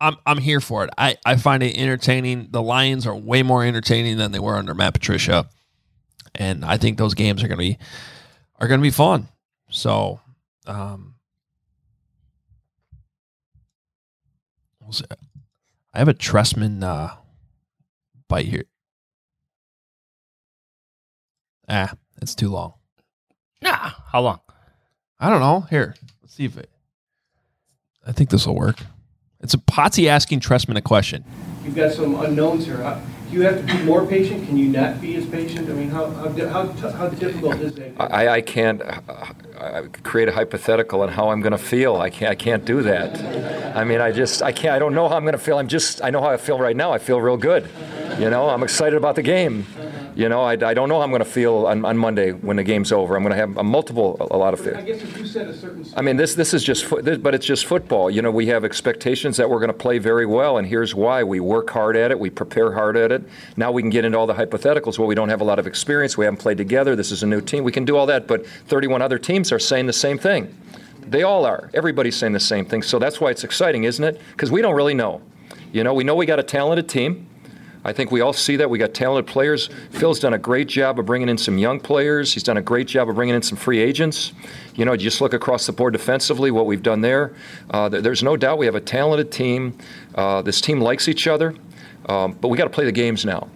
[0.00, 0.90] I'm I'm here for it.
[0.96, 2.48] I, I find it entertaining.
[2.50, 5.48] The Lions are way more entertaining than they were under Matt Patricia,
[6.34, 7.78] and I think those games are gonna be
[8.58, 9.28] are gonna be fun.
[9.70, 10.20] So,
[10.66, 11.14] um.
[15.92, 17.14] I have a Trestman uh,
[18.28, 18.66] bite here.
[21.68, 22.74] Ah, it's too long.
[23.62, 24.40] Nah, how long?
[25.18, 25.60] I don't know.
[25.70, 26.70] Here, let's see if it.
[28.06, 28.80] I think this will work.
[29.40, 31.24] It's a Potsy asking Trestman a question.
[31.64, 32.76] You've got some unknowns here.
[32.82, 34.46] How- Do you have to be more patient?
[34.46, 35.68] Can you not be as patient?
[35.68, 37.92] I mean, how, how, how, how difficult is that?
[37.98, 41.96] I, I can't uh, create a hypothetical on how I'm going to feel.
[41.96, 42.30] I can't.
[42.30, 43.76] I can't do that.
[43.76, 44.42] I mean, I just.
[44.42, 44.74] I can't.
[44.74, 45.58] I don't know how I'm going to feel.
[45.58, 46.02] I'm just.
[46.04, 46.92] I know how I feel right now.
[46.92, 47.68] I feel real good.
[48.18, 49.66] You know, I'm excited about the game.
[50.16, 52.56] You know, I, I don't know how I'm going to feel on, on Monday when
[52.56, 53.16] the game's over.
[53.16, 54.82] I'm going to have a multiple, a, a lot of I fear.
[54.82, 55.84] guess if you set a certain.
[55.94, 58.10] I mean, this this is just, this, but it's just football.
[58.10, 61.22] You know, we have expectations that we're going to play very well, and here's why:
[61.22, 63.24] we work hard at it, we prepare hard at it.
[63.58, 64.98] Now we can get into all the hypotheticals.
[64.98, 66.96] Well, we don't have a lot of experience, we haven't played together.
[66.96, 67.62] This is a new team.
[67.62, 70.56] We can do all that, but 31 other teams are saying the same thing.
[71.06, 71.70] They all are.
[71.74, 72.80] Everybody's saying the same thing.
[72.82, 74.18] So that's why it's exciting, isn't it?
[74.32, 75.20] Because we don't really know.
[75.72, 77.28] You know, we know we got a talented team.
[77.86, 78.68] I think we all see that.
[78.68, 79.70] We got talented players.
[79.90, 82.34] Phil's done a great job of bringing in some young players.
[82.34, 84.32] He's done a great job of bringing in some free agents.
[84.74, 87.36] You know, just look across the board defensively, what we've done there.
[87.70, 89.78] Uh, there's no doubt we have a talented team.
[90.16, 91.54] Uh, this team likes each other,
[92.08, 93.48] um, but we got to play the games now.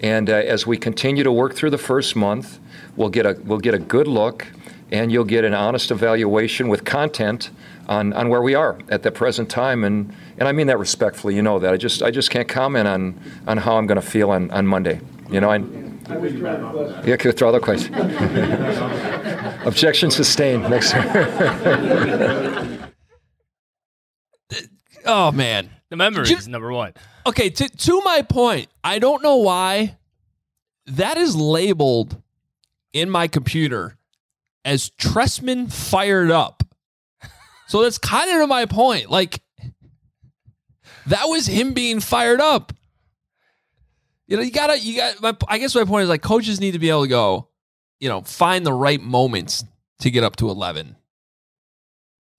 [0.00, 2.58] And uh, as we continue to work through the first month,
[2.94, 4.46] we'll get a we'll get a good look,
[4.92, 7.48] and you'll get an honest evaluation with content
[7.88, 9.82] on, on where we are at the present time.
[9.82, 11.34] And, and I mean that respectfully.
[11.34, 11.72] You know that.
[11.72, 14.66] I just I just can't comment on on how I'm going to feel on, on
[14.66, 15.00] Monday.
[15.30, 15.56] You know, I,
[16.08, 17.04] I withdraw the question.
[17.08, 17.94] yeah, withdraw the question.
[19.66, 20.62] Objection sustained.
[20.70, 20.94] Next.
[25.10, 26.92] Oh man, The memories You- is number one.
[27.26, 29.96] Okay, to to my point, I don't know why
[30.86, 32.20] that is labeled
[32.92, 33.96] in my computer
[34.64, 36.62] as Trestman fired up.
[37.68, 39.10] So that's kind of to my point.
[39.10, 39.40] Like
[41.08, 42.72] that was him being fired up.
[44.26, 45.22] You know, you gotta, you got.
[45.22, 47.48] My, I guess my point is like coaches need to be able to go,
[47.98, 49.64] you know, find the right moments
[50.00, 50.96] to get up to eleven.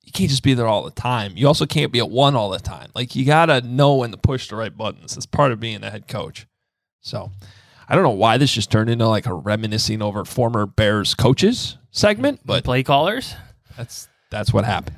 [0.04, 1.34] You can't just be there all the time.
[1.36, 2.90] You also can't be at one all the time.
[2.96, 5.18] Like you gotta know when to push the right buttons.
[5.18, 6.48] It's part of being a head coach.
[7.02, 7.32] So
[7.88, 11.78] I don't know why this just turned into like a reminiscing over former Bears coaches
[11.92, 13.34] segment, but Play callers?
[13.76, 14.98] that's that's what happened.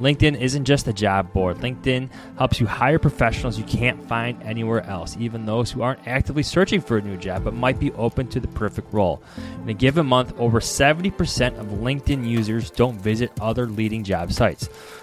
[0.00, 1.58] LinkedIn isn't just a job board.
[1.58, 2.08] LinkedIn
[2.38, 6.80] helps you hire professionals you can't find anywhere else, even those who aren't actively searching
[6.80, 9.22] for a new job but might be open to the perfect role.
[9.62, 14.70] In a given month, over 70% of LinkedIn users don't visit other leading job sites.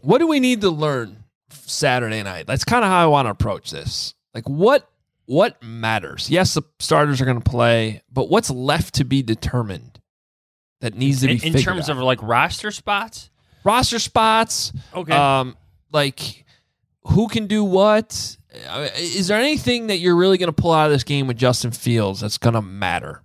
[0.00, 2.46] What do we need to learn Saturday night?
[2.46, 4.14] That's kind of how I want to approach this.
[4.34, 4.88] Like what
[5.26, 6.30] what matters?
[6.30, 10.00] Yes, the starters are going to play, but what's left to be determined
[10.80, 11.96] that needs to be in, in terms out?
[11.96, 13.30] of like roster spots?
[13.64, 14.72] roster spots.
[14.94, 15.12] Okay.
[15.12, 15.56] Um,
[15.92, 16.44] like
[17.04, 18.36] who can do what?
[18.66, 18.88] Uh,
[19.22, 22.20] there anything that you're really going to pull out of this game with Justin Fields
[22.20, 23.22] that's going to matter?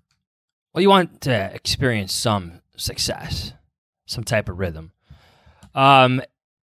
[0.73, 3.53] Well, you want to experience some success,
[4.05, 4.91] some type of rhythm.
[5.75, 6.21] Um,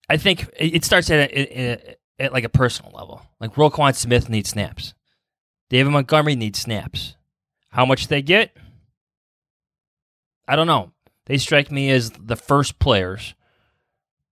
[0.08, 3.22] I think it starts at, at, at like a personal level.
[3.40, 4.94] Like Roquan Smith needs snaps.
[5.68, 7.16] David Montgomery needs snaps.
[7.70, 8.56] How much they get?
[10.46, 10.92] I don't know.
[11.26, 13.34] They strike me as the first players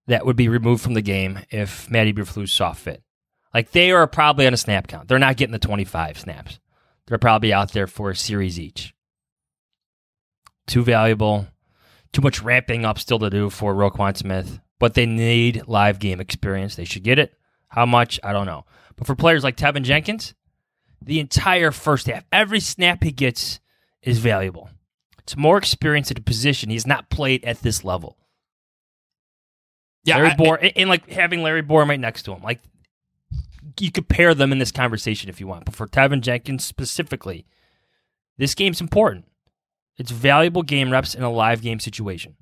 [0.07, 3.03] that would be removed from the game if Matty Eberflus saw fit.
[3.53, 5.07] Like they are probably on a snap count.
[5.07, 6.59] They're not getting the 25 snaps.
[7.05, 8.93] They're probably out there for a series each.
[10.65, 11.47] Too valuable.
[12.11, 14.59] Too much ramping up still to do for Roquan Smith.
[14.79, 16.75] But they need live game experience.
[16.75, 17.33] They should get it.
[17.69, 18.19] How much?
[18.23, 18.65] I don't know.
[18.95, 20.33] But for players like Teven Jenkins,
[21.01, 23.59] the entire first half, every snap he gets
[24.01, 24.69] is valuable.
[25.19, 28.17] It's more experience at a position he's not played at this level.
[30.03, 32.61] Yeah, Larry I- Bohr, and, and like having Larry Bohr right next to him, like
[33.79, 35.65] you could pair them in this conversation if you want.
[35.65, 37.45] But for Teven Jenkins specifically,
[38.37, 39.25] this game's important.
[39.97, 42.35] It's valuable game reps in a live game situation.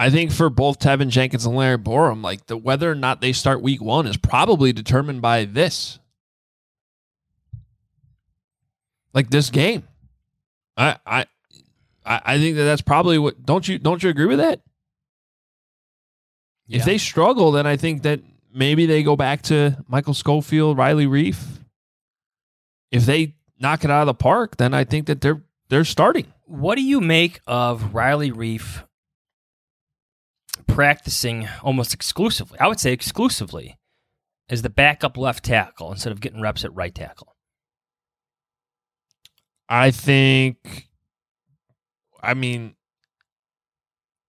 [0.00, 3.34] I think for both Teven Jenkins and Larry Borom, like the whether or not they
[3.34, 5.98] start week one is probably determined by this.
[9.12, 9.86] Like this game.
[10.74, 11.26] I I
[12.06, 14.62] I think that that's probably what don't you don't you agree with that?
[16.66, 18.20] If they struggle, then I think that
[18.54, 21.44] maybe they go back to Michael Schofield, Riley Reiff.
[22.90, 26.32] If they knock it out of the park, then I think that they're they're starting.
[26.46, 28.84] What do you make of Riley Reiff
[30.66, 32.58] practicing almost exclusively?
[32.58, 33.78] I would say exclusively
[34.48, 37.36] as the backup left tackle instead of getting reps at right tackle.
[39.68, 40.88] I think,
[42.20, 42.74] I mean,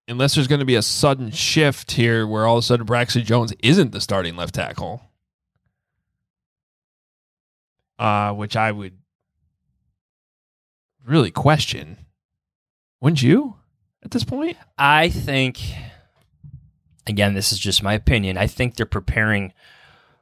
[0.07, 3.23] unless there's going to be a sudden shift here where all of a sudden Braxton
[3.23, 5.01] Jones isn't the starting left tackle,
[7.97, 8.97] uh, which I would
[11.05, 11.97] really question.
[12.99, 13.55] Wouldn't you
[14.03, 14.57] at this point?
[14.77, 15.59] I think,
[17.11, 18.37] again, this is just my opinion.
[18.37, 19.53] I think they're preparing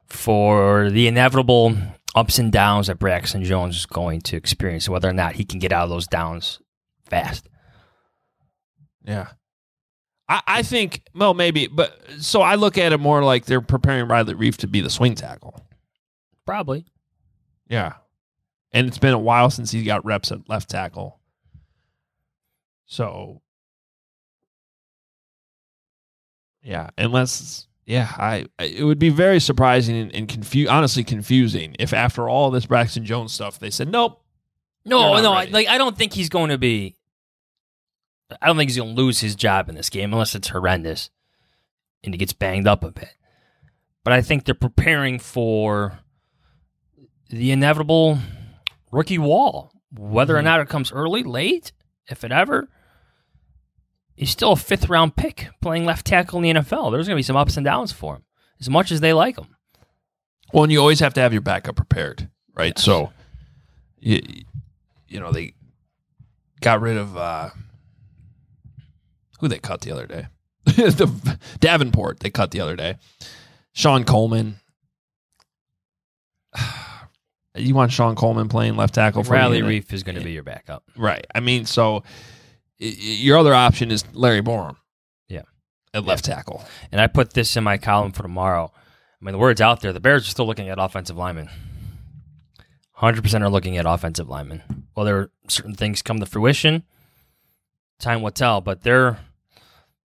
[0.06, 1.74] for the inevitable
[2.14, 5.58] ups and downs that Braxton Jones is going to experience, whether or not he can
[5.58, 6.58] get out of those downs
[7.08, 7.48] fast.
[9.04, 9.28] Yeah.
[10.28, 14.08] I, I think, well, maybe, but so I look at it more like they're preparing
[14.08, 15.64] Riley Reiff to be the swing tackle.
[16.44, 16.84] Probably.
[17.68, 17.94] Yeah.
[18.72, 21.20] And it's been a while since he got reps at left tackle.
[22.86, 23.42] So,
[26.62, 31.76] yeah, unless, yeah, I I- it would be very surprising and, and confu- honestly confusing
[31.78, 34.22] if after all this Braxton Jones stuff, they said, nope.
[34.84, 36.96] No, no, I- like I don't think he's going to be.
[38.40, 41.10] I don't think he's going to lose his job in this game unless it's horrendous,
[42.04, 43.12] and he gets banged up a bit.
[44.04, 45.98] But I think they're preparing for
[47.28, 48.18] the inevitable
[48.92, 50.44] rookie wall, whether or mm-hmm.
[50.44, 51.72] not it comes early, late,
[52.08, 52.68] if it ever.
[54.20, 56.92] He's still a fifth round pick playing left tackle in the NFL.
[56.92, 58.24] There's going to be some ups and downs for him,
[58.60, 59.56] as much as they like him.
[60.52, 62.78] Well, and you always have to have your backup prepared, right?
[62.78, 63.14] So,
[63.98, 64.20] you,
[65.08, 65.54] you know, they
[66.60, 67.48] got rid of uh,
[69.38, 70.26] who they cut the other day.
[70.66, 72.96] the Davenport they cut the other day.
[73.72, 74.56] Shon Coleman.
[77.56, 79.60] You want Shon Coleman playing left tackle for Riley?
[79.60, 80.84] Reiff is going to be your backup.
[80.96, 81.26] right?
[81.34, 82.04] I mean, so
[82.80, 84.76] your other option is Larry Borom
[85.28, 85.42] Yeah.
[85.94, 86.64] at left tackle.
[86.90, 88.72] And I put this in my column for tomorrow.
[88.74, 89.92] I mean, the word's out there.
[89.92, 91.50] The Bears are still looking at offensive linemen.
[93.00, 94.62] 100% are looking at offensive linemen.
[94.94, 96.82] Whether certain things come to fruition,
[97.98, 98.60] time will tell.
[98.60, 99.18] But they're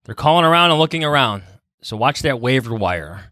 [0.05, 1.43] they're calling around and looking around.
[1.81, 3.31] So watch that waiver wire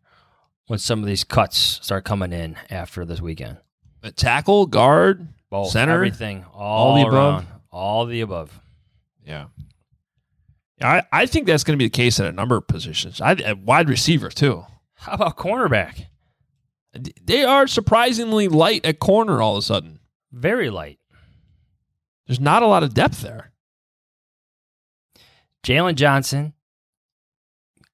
[0.68, 3.58] when some of these cuts start coming in after this weekend.
[4.04, 7.46] A tackle, guard, Both, center, everything, all, all the above.
[7.72, 8.60] all the above.
[9.26, 9.46] Yeah.
[10.82, 13.22] I, I think that's going to be the case at a number of positions.
[13.22, 14.66] I, at wide receiver, too.
[14.96, 16.06] How about cornerback?
[17.24, 20.00] They are surprisingly light at corner all of a sudden.
[20.32, 21.00] Very light.
[22.28, 23.52] There's not a lot of depth there.
[25.64, 26.54] Jaylon Johnson,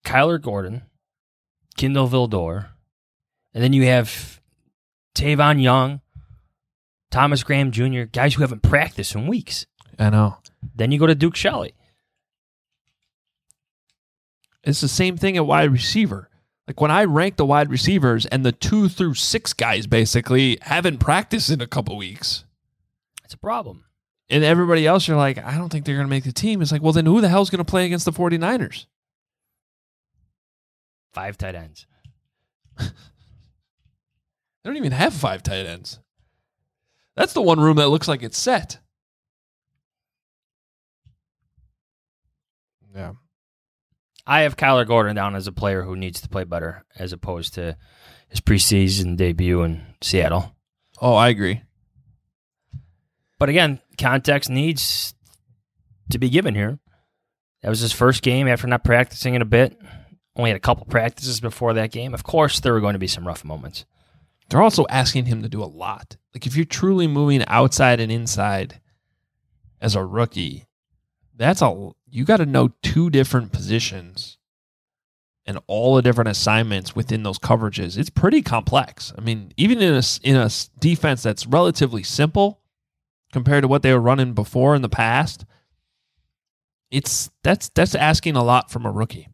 [0.04, 0.84] Kyler Gordon,
[1.78, 2.70] Kindle Vildor,
[3.54, 4.42] and then you have
[5.15, 6.02] Tavon Young,
[7.12, 9.65] Thomas Graham Jr., guys who haven't practiced in weeks.
[9.99, 10.38] I know.
[10.75, 11.73] Then you go to Duke Shelley.
[14.63, 16.29] It's the same thing at wide receiver.
[16.67, 20.99] Like when I rank the wide receivers and the two through six guys basically haven't
[20.99, 22.45] practiced in a couple weeks.
[23.25, 23.85] It's a problem.
[24.29, 26.62] And everybody else, you're like, I don't think they're going to make the team.
[26.62, 28.85] It's like, well, then who the hell's going to play against the 49ers?
[31.13, 31.88] Five tight ends.
[32.77, 32.85] they
[34.63, 35.99] don't even have five tight ends.
[37.15, 38.77] That's the one room that looks like it's set.
[42.99, 43.13] Yeah.
[44.27, 47.53] I have Kyler Gordon down as a player who needs to play better as opposed
[47.53, 47.77] to
[48.27, 50.53] his preseason debut in Seattle.
[51.01, 51.62] Oh, I agree.
[53.39, 55.13] But again, context needs
[56.12, 56.77] to be given here.
[57.62, 59.77] That was his first game after not practicing in a bit.
[60.35, 62.13] Only had a couple practices before that game.
[62.13, 63.85] Of course, there were going to be some rough moments.
[64.49, 66.17] They're also asking him to do a lot.
[66.33, 68.81] Like if you're truly moving outside and inside
[69.79, 70.65] as a rookie,
[71.39, 74.38] that's a you got to know two different positions
[75.45, 77.97] and all the different assignments within those coverages.
[77.97, 79.13] It's pretty complex.
[79.17, 80.49] I mean, even in a in a
[80.80, 82.60] defense that's relatively simple
[83.32, 85.45] compared to what they were running before in the past,
[86.91, 89.30] it's that's that's asking a lot from a rookie.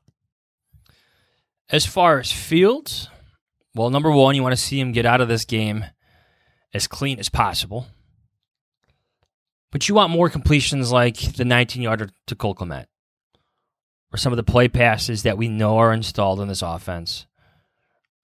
[1.70, 3.10] As far as Fields,
[3.74, 5.86] well, number one, you want to see him get out of this game
[6.72, 7.88] as clean as possible.
[9.76, 12.86] But you want more completions like the 19 yarder to Cole Kmet
[14.10, 17.26] or some of the play passes that we know are installed in this offense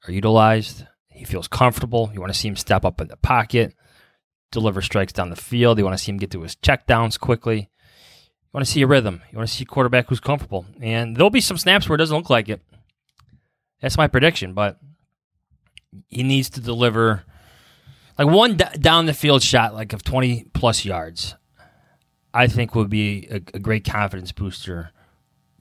[0.08, 0.86] are utilized.
[1.10, 2.10] He feels comfortable.
[2.14, 3.76] You want to see him step up in the pocket,
[4.54, 5.78] deliver strikes down the field.
[5.78, 7.58] You want to see him get to his checkdowns quickly.
[7.58, 9.22] You want to see a rhythm.
[9.30, 10.66] You want to see a quarterback who's comfortable.
[10.80, 12.62] And there'll be some snaps where it doesn't look like it.
[13.82, 14.80] That's my prediction, but
[16.08, 17.26] he needs to deliver
[18.18, 21.36] like one d- down the field shot like of 20 plus yards.
[22.34, 24.92] I think would be a, a, great confidence booster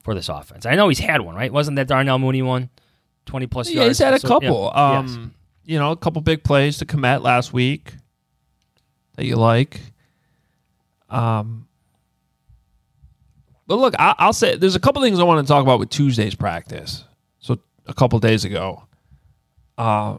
[0.03, 0.65] for this offense.
[0.65, 1.51] I know he's had one, right?
[1.51, 2.69] Wasn't that Darnell Mooney one?
[3.25, 3.97] 20 plus yeah, yards.
[3.97, 4.71] he's had a so, couple.
[4.73, 4.97] Yeah.
[4.99, 5.71] Um, yes.
[5.73, 7.93] you know, a couple big plays to commit last week
[9.15, 9.79] that you like.
[11.09, 11.67] Um,
[13.67, 15.89] but look, I, will say there's a couple things I want to talk about with
[15.89, 17.03] Tuesday's practice.
[17.39, 18.83] So a couple days ago,
[19.77, 20.17] uh,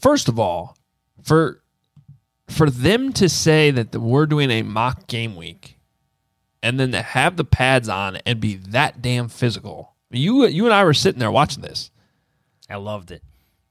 [0.00, 0.76] first of all,
[1.22, 1.59] for
[2.50, 5.78] for them to say that we're doing a mock game week
[6.62, 9.94] and then to have the pads on and be that damn physical.
[10.10, 11.90] You you and I were sitting there watching this.
[12.68, 13.22] I loved it.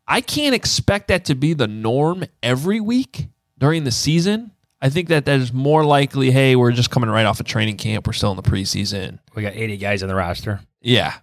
[0.08, 4.52] I can't expect that to be the norm every week during the season.
[4.82, 7.48] I think that that is more likely, hey, we're just coming right off a of
[7.48, 8.08] training camp.
[8.08, 9.20] We're still in the preseason.
[9.36, 10.62] We got 80 guys on the roster.
[10.82, 11.15] Yeah.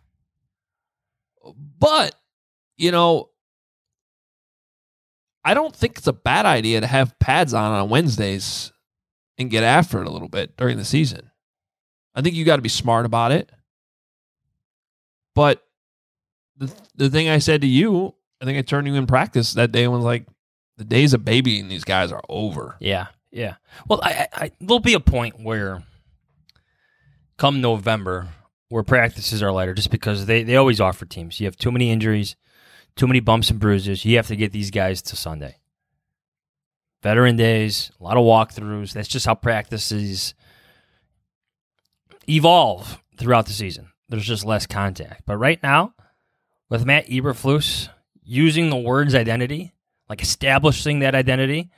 [1.79, 2.15] But,
[2.77, 3.31] you know,
[5.47, 8.73] I don't think it's a bad idea to have pads on on Wednesdays
[9.39, 11.31] and get after it a little bit during the season.
[12.17, 13.49] I think you got to be smart about it.
[15.37, 15.63] But
[16.57, 19.71] the the thing I said to you, I think I turned you in practice that
[19.71, 20.27] day and was like,
[20.79, 22.75] the days of babying these guys are over.
[22.81, 23.55] Yeah, yeah.
[23.87, 25.85] Well, I, I, there'll be a point where,
[27.39, 28.31] come November,
[28.69, 31.39] where practices are lighter, just because they they always offer teams.
[31.39, 32.35] You have too many injuries
[32.97, 34.05] too many bumps and bruises.
[34.05, 35.57] You have to get these guys to Sunday.
[37.03, 38.93] Veteran days, a lot of walkthroughs.
[38.93, 40.35] That's just how practices
[42.29, 43.91] evolve throughout the season.
[44.09, 45.23] There's just less contact.
[45.27, 45.95] But right now,
[46.69, 47.89] with Matt Eberflus
[48.25, 49.75] using the word's identity,
[50.09, 51.71] like establishing that identity,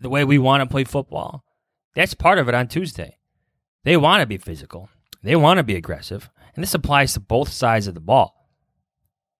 [0.00, 1.44] the way we want to play football,
[1.94, 3.18] that's part of it on Tuesday.
[3.84, 4.88] They want to be physical.
[5.22, 6.30] They want to be aggressive.
[6.54, 8.43] And this applies to both sides of the ball.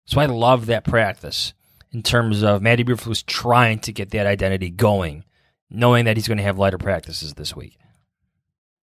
[0.07, 1.55] So I love that practice
[1.93, 5.25] in terms of Matty Eberflus trying to get that identity going,
[5.71, 7.79] knowing that he's going to have lighter practices this week.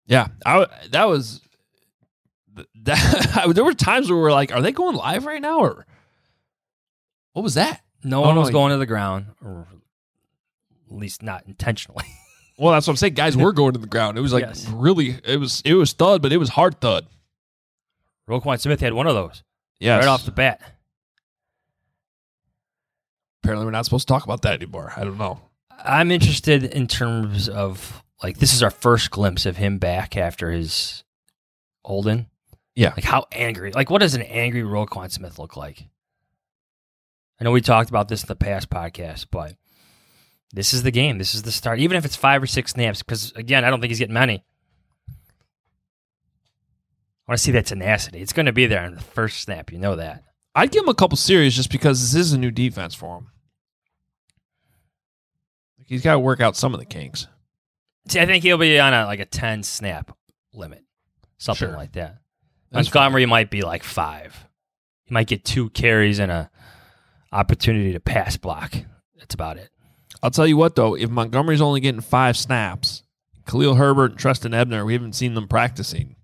[0.05, 1.41] Yeah, I, that was
[2.83, 3.51] that.
[3.53, 5.85] there were times where we are like, "Are they going live right now?" Or
[7.33, 7.81] what was that?
[8.03, 9.67] No oh, one was going to the ground, or
[10.91, 12.05] at least not intentionally.
[12.57, 13.13] well, that's what I'm saying.
[13.13, 14.17] Guys were going to the ground.
[14.17, 14.67] It was like yes.
[14.67, 15.19] really.
[15.23, 17.07] It was it was thud, but it was hard thud.
[18.27, 19.43] Roquan Smith had one of those.
[19.79, 20.61] Yeah, right off the bat
[23.43, 24.93] apparently we're not supposed to talk about that anymore.
[24.95, 25.41] I don't know.
[25.83, 30.49] I'm interested in terms of like this is our first glimpse of him back after
[30.51, 31.03] his
[31.83, 32.27] Holden.
[32.75, 32.93] Yeah.
[32.95, 33.71] Like how angry.
[33.73, 35.85] Like what does an angry Roquan Smith look like?
[37.39, 39.57] I know we talked about this in the past podcast, but
[40.53, 41.17] this is the game.
[41.17, 41.79] This is the start.
[41.79, 44.45] Even if it's five or six snaps, because again, I don't think he's getting many.
[47.25, 48.21] I want to see that tenacity.
[48.21, 49.71] It's going to be there on the first snap.
[49.71, 50.23] You know that.
[50.55, 53.27] I'd give him a couple series just because this is a new defense for him.
[55.93, 57.27] He's got to work out some of the kinks.
[58.07, 60.17] See, I think he'll be on a like a ten snap
[60.51, 60.83] limit,
[61.37, 61.77] something sure.
[61.77, 62.17] like that.
[62.71, 63.29] That's Montgomery fine.
[63.29, 64.47] might be like five.
[65.03, 66.49] He might get two carries and a
[67.31, 68.73] opportunity to pass block.
[69.19, 69.69] That's about it.
[70.23, 73.03] I'll tell you what though, if Montgomery's only getting five snaps,
[73.45, 76.15] Khalil Herbert and Trestan Ebner, we haven't seen them practicing.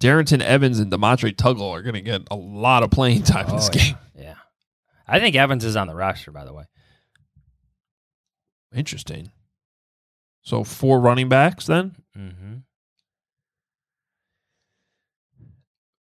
[0.00, 3.56] Darrynton Evans and De'Montre Tuggle are going to get a lot of playing time in
[3.56, 3.82] this Oh, yeah.
[3.84, 3.96] game.
[4.18, 4.34] Yeah.
[5.08, 6.64] I think Evans is on the roster, by the way.
[8.74, 9.30] Interesting.
[10.42, 11.96] So four running backs then?
[12.16, 12.54] Mm-hmm.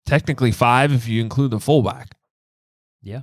[0.05, 2.15] Technically five if you include the fullback.
[3.01, 3.21] Yeah.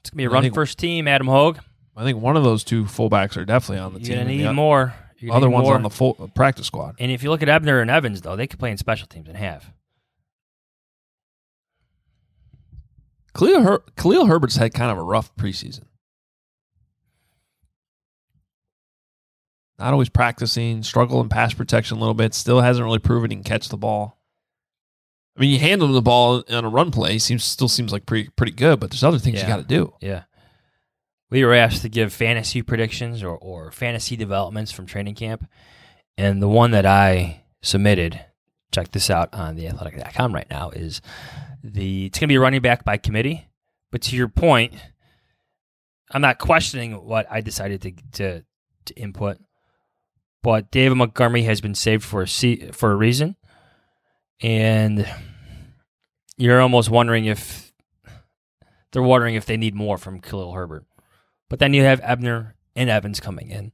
[0.00, 1.58] It's gonna be a I run think- first team, Adam Hoge.
[1.98, 4.14] I think one of those two fullbacks are definitely on the You're team.
[4.16, 4.94] gonna and need the more.
[5.18, 5.74] You're Other need ones more.
[5.76, 6.96] on the full practice squad.
[6.98, 9.28] And if you look at Ebner and Evans, though, they could play in special teams
[9.28, 9.72] and have.
[13.34, 15.84] Khalil, Her- Khalil Herbert's had kind of a rough preseason.
[19.78, 22.32] Not always practicing, struggle in pass protection a little bit.
[22.34, 24.18] Still hasn't really proven he can catch the ball.
[25.36, 28.06] I mean, you hand him the ball on a run play, seems still seems like
[28.06, 28.80] pretty pretty good.
[28.80, 29.92] But there's other things you got to do.
[30.00, 30.22] Yeah.
[31.28, 35.48] We were asked to give fantasy predictions or, or fantasy developments from training camp.
[36.16, 38.24] And the one that I submitted,
[38.72, 41.02] check this out on the theathletic.com right now, is
[41.62, 43.48] the it's going to be a running back by committee.
[43.90, 44.72] But to your point,
[46.12, 48.44] I'm not questioning what I decided to to,
[48.86, 49.38] to input.
[50.46, 53.34] But David Montgomery has been saved for a se- for a reason,
[54.40, 55.04] and
[56.36, 57.72] you're almost wondering if
[58.92, 60.86] they're wondering if they need more from Khalil Herbert.
[61.48, 63.72] But then you have Ebner and Evans coming in.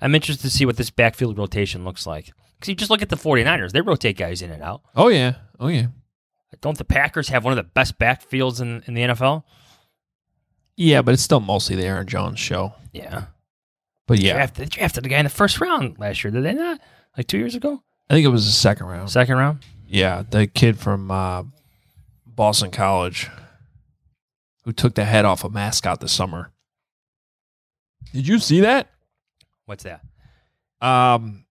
[0.00, 2.32] I'm interested to see what this backfield rotation looks like.
[2.56, 4.82] Because you just look at the 49ers, they rotate guys in and out.
[4.96, 5.86] Oh yeah, oh yeah,
[6.60, 9.44] Don't the Packers have one of the best backfields in, in the NFL?
[10.76, 11.00] yeah.
[11.00, 12.74] But it's still mostly the Aaron Jones show.
[12.92, 13.26] Yeah.
[14.08, 16.54] But yeah, Drafted, they drafted the guy in the first round last year, did they
[16.54, 16.80] not?
[17.16, 17.82] Like two years ago?
[18.10, 19.10] I think it was the second round.
[19.10, 19.64] Second round?
[19.86, 21.44] Yeah, the kid from uh,
[22.26, 23.28] Boston College
[24.64, 26.50] who took the head off a mascot this summer.
[28.12, 28.88] Did you see that?
[29.66, 30.02] What's that?
[30.80, 31.44] Um,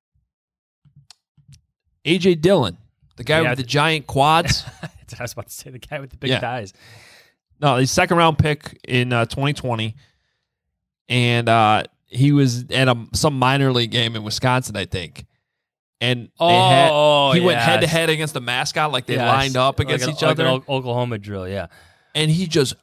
[2.06, 2.78] AJ Dillon,
[3.18, 3.50] the guy Yeah.
[3.50, 4.64] with the giant quads.
[4.84, 5.70] I was about to say.
[5.70, 6.40] The guy with the big Yeah.
[6.40, 6.74] thighs.
[7.60, 9.96] no, he's second round pick in uh, 2020,
[11.10, 15.26] and uh, he was at a some minor league game in Wisconsin, I think.
[16.00, 19.28] And they had, Oh, he went head to head against the mascot, like they Yes.
[19.28, 20.46] lined up Like against an- each like other.
[20.46, 21.68] an Oklahoma drill, yeah.
[22.16, 22.76] and he just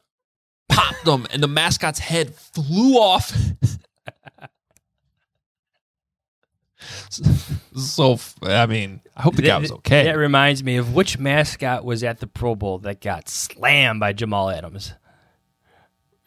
[0.69, 3.33] popped them, and the mascot's head flew off.
[7.75, 10.03] so, I mean, I hope the guy was okay.
[10.05, 14.13] That reminds me of which mascot was at the Pro Bowl that got slammed by
[14.13, 14.93] Jamal Adams.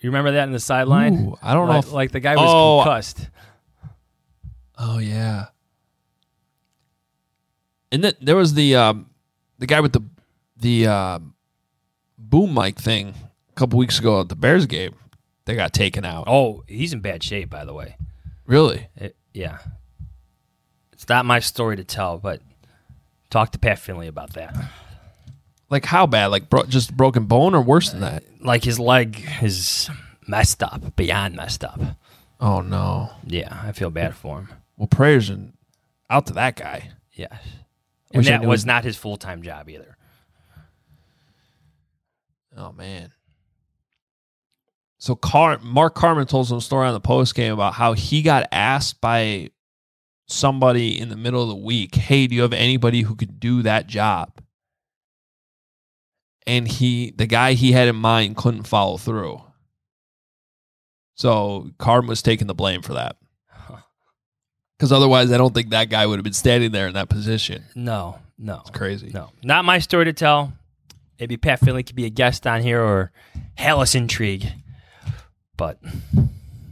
[0.00, 1.34] You remember that in the sideline?
[1.42, 2.82] I don't know Like, if- like the guy was Oh.
[2.84, 3.28] concussed.
[4.78, 5.46] Oh yeah.
[7.90, 9.10] And then there was the um,
[9.58, 10.02] the guy with the
[10.58, 11.34] the um,
[12.16, 13.14] boom mic thing
[13.50, 14.94] a couple weeks ago at the Bears game.
[15.46, 16.24] They got taken out.
[16.26, 17.96] Oh, he's in bad shape, by the way.
[18.46, 18.88] Really?
[18.96, 19.58] It- yeah.
[20.92, 22.42] It's not my story to tell, but
[23.30, 24.54] talk to Pat Finley about that.
[25.70, 26.26] Like how bad?
[26.26, 28.24] Like bro- just broken bone or worse than that?
[28.40, 29.90] Like his leg is
[30.26, 31.80] messed up, beyond messed up.
[32.40, 33.10] Oh no.
[33.26, 34.48] Yeah, I feel bad for him.
[34.76, 35.52] Well, prayers and
[36.08, 36.90] out to that guy.
[37.12, 37.34] Yes.
[38.12, 39.96] And Wish I that knew was not his full time job either.
[42.56, 43.12] Oh man.
[44.98, 48.48] So Car- Mark Carman told some story on the post game about how he got
[48.50, 49.50] asked by
[50.26, 53.62] somebody in the middle of the week, "Hey, do you have anybody who could do
[53.62, 54.32] that job?"
[56.48, 59.42] And he, the guy he had in mind, couldn't follow through.
[61.14, 63.16] So Carman was taking the blame for that.
[64.78, 67.64] Because otherwise, I don't think that guy would have been standing there in that position.
[67.74, 68.60] No, no.
[68.60, 69.10] It's crazy.
[69.12, 70.52] No, not my story to tell.
[71.18, 73.10] Maybe Pat Finley could be a guest on here or
[73.58, 74.46] Hallis Intrigue.
[75.56, 75.80] But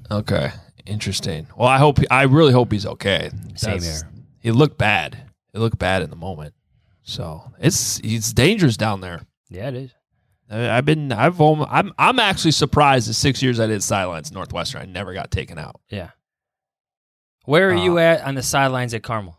[0.09, 0.53] Okay,
[0.87, 1.49] interesting.
[1.57, 3.31] Well, I hope I really hope he's okay.
[3.57, 4.11] Same That's- here.
[4.39, 5.18] He looked bad.
[5.53, 6.55] He looked bad in the moment.
[7.03, 9.22] So it's it's dangerous down there.
[9.49, 9.90] Yeah, it is.
[10.51, 14.30] I- I've been I've almost, I'm I'm actually surprised the six years I did sidelines
[14.32, 15.80] Northwestern I never got taken out.
[15.90, 16.11] Yeah.
[17.44, 19.38] Where are Uh, you at on the sidelines at Carmel?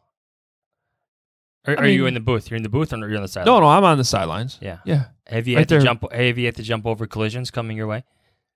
[1.68, 2.50] Or, are you in the booth?
[2.50, 3.54] You're in the booth or you're on the sideline?
[3.56, 4.58] No, no, I'm on the sidelines.
[4.62, 4.78] Yeah.
[4.86, 5.06] Yeah.
[5.28, 6.10] Have you Right had to jump?
[6.14, 8.06] Have you had to jump over collisions coming your way?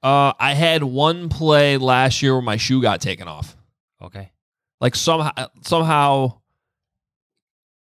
[0.01, 3.57] Uh, I had one play last year where my shoe got taken off.
[4.01, 4.31] Okay.
[4.79, 5.31] Like somehow
[5.63, 6.39] somehow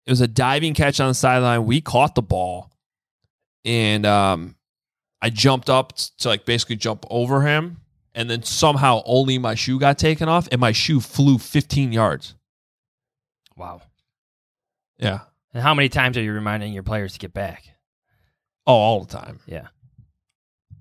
[0.06, 1.66] it was a diving catch on the sideline.
[1.66, 2.72] We caught the ball,
[3.66, 4.56] and um,
[5.22, 7.78] I jumped up to like basically jump over him,
[8.14, 12.36] and then somehow only my shoe got taken off, and my shoe flew 15 yards.
[13.58, 13.82] Wow.
[14.98, 15.20] Yeah,
[15.54, 17.64] And how many times are you reminding your players to get back?
[18.66, 19.40] Oh, all the time.
[19.46, 19.68] Yeah.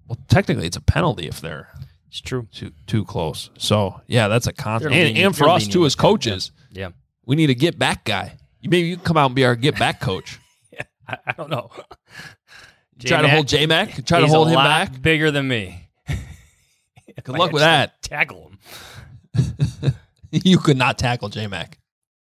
[0.07, 1.69] Well, technically, it's a penalty if they're
[2.09, 2.47] It's true.
[2.53, 3.51] too too close.
[3.59, 4.95] So yeah, that's a constant.
[4.95, 6.91] And, and for us too as coaches, Yeah.
[7.27, 8.37] we need a get back guy.
[8.63, 10.39] Maybe you can come out and be our get back coach.
[11.09, 11.71] I, I don't know.
[13.01, 14.05] Try to hold J-Mac?
[14.05, 15.01] Try to hold him back?
[15.01, 15.89] Bigger than me.
[17.23, 18.03] Good luck with that.
[18.03, 19.95] Tackle him.
[20.31, 21.79] you could not tackle J Mac.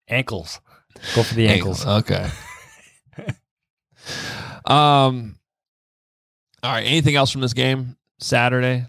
[0.09, 0.61] Ankles.
[1.15, 1.87] Go for the ankles.
[1.87, 2.29] Okay.
[4.67, 5.37] um.
[6.63, 6.85] All right.
[6.85, 8.87] Anything else from this game Saturday?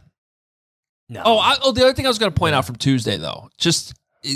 [1.07, 1.21] No.
[1.25, 3.49] Oh, I, oh, the other thing I was going to point out from Tuesday, though,
[3.57, 3.93] just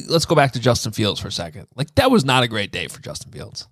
[0.07, 1.67] let's go back to Justin Fields for a second.
[1.75, 3.67] Like that was not a great day for Justin Fields.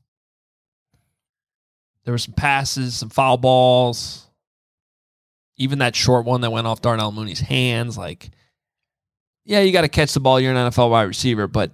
[2.05, 4.27] There were some passes, some foul balls,
[5.57, 7.97] even that short one that went off Darnell Mooney's hands.
[7.97, 8.29] Like,
[9.45, 10.39] yeah, you got to catch the ball.
[10.39, 11.71] You're an NFL wide receiver, but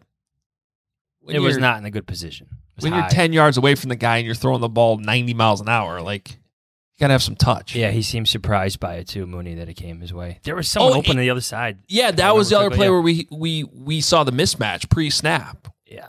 [1.28, 2.48] it was not in a good position.
[2.80, 5.60] When you're 10 yards away from the guy and you're throwing the ball 90 miles
[5.60, 7.76] an hour, like, you got to have some touch.
[7.76, 10.40] Yeah, he seemed surprised by it too, Mooney, that it came his way.
[10.44, 11.80] There was someone Oh, open to the other side.
[11.88, 15.68] Yeah, that was the other play where we, we, we saw the mismatch pre snap.
[15.86, 16.08] Yeah.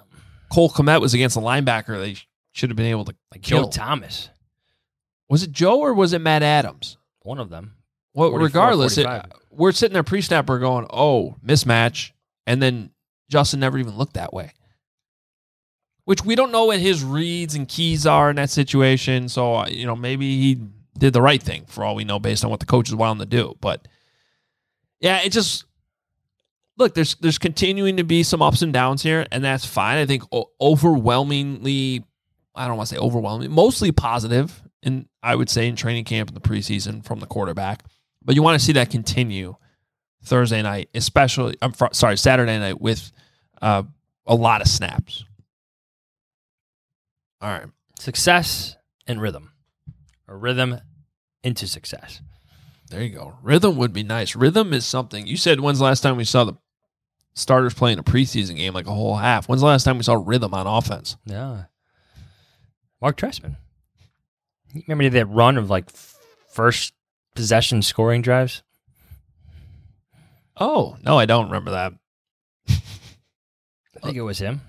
[0.52, 2.16] Cole Kmet was against a linebacker they
[2.52, 3.64] should have been able to Like kill.
[3.64, 4.30] Joe Thomas,
[5.28, 6.96] was it Joe or was it Matt Adams?
[7.22, 7.74] one of them.
[8.14, 9.32] Well, 44, regardless, it, 45.
[9.52, 12.12] we're sitting there pre snap, we're going, oh, mismatch.
[12.46, 12.90] And then
[13.30, 14.52] Justin never even looked that way.
[16.06, 19.28] Which we don't know what his reads and keys are in that situation.
[19.28, 20.60] So, uh, you know, maybe he
[20.98, 23.28] did the right thing for all we know based on what the coaches want him
[23.28, 23.54] to do.
[23.60, 23.86] But
[24.98, 25.66] yeah, it just
[26.78, 29.98] look, there's there's continuing to be some ups and downs here, and that's fine.
[29.98, 32.04] I think o- overwhelmingly,
[32.60, 36.28] I don't want to say overwhelming, mostly positive, and I would say in training camp
[36.28, 37.84] in the preseason from the quarterback.
[38.22, 39.56] But you want to see that continue
[40.24, 41.56] Thursday night, especially.
[41.62, 43.12] I'm fr- sorry, Saturday night with
[43.62, 43.84] uh,
[44.26, 45.24] a lot of snaps.
[47.40, 47.66] All right.
[47.98, 49.52] Success and rhythm,
[50.28, 50.82] or rhythm
[51.42, 52.20] into success.
[52.90, 53.38] There you go.
[53.42, 54.36] Rhythm would be nice.
[54.36, 55.26] Rhythm is something.
[55.26, 56.58] You said when's the last time we saw the
[57.34, 59.48] starters playing a preseason game like a whole half?
[59.48, 61.16] When's the last time we saw rhythm on offense?
[61.24, 61.64] Yeah.
[63.00, 63.56] Mark Trestman.
[64.72, 65.90] You Remember that run of like
[66.52, 66.92] first
[67.34, 68.62] possession scoring drives?
[70.56, 71.92] Oh, no, I don't remember that.
[72.68, 74.60] I think it was him.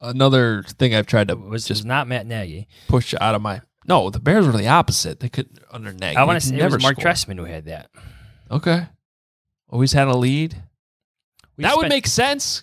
[0.00, 2.68] Another thing I've tried to It was just not Matt Nagy.
[2.88, 3.60] push out of my.
[3.86, 5.20] No, the Bears were the opposite.
[5.20, 6.16] They could under Nagy.
[6.16, 7.04] I want to say it was Mark score.
[7.12, 7.90] Trestman who had that.
[8.50, 8.86] Okay.
[9.68, 10.56] Always had a lead.
[11.56, 12.62] We that would make sense.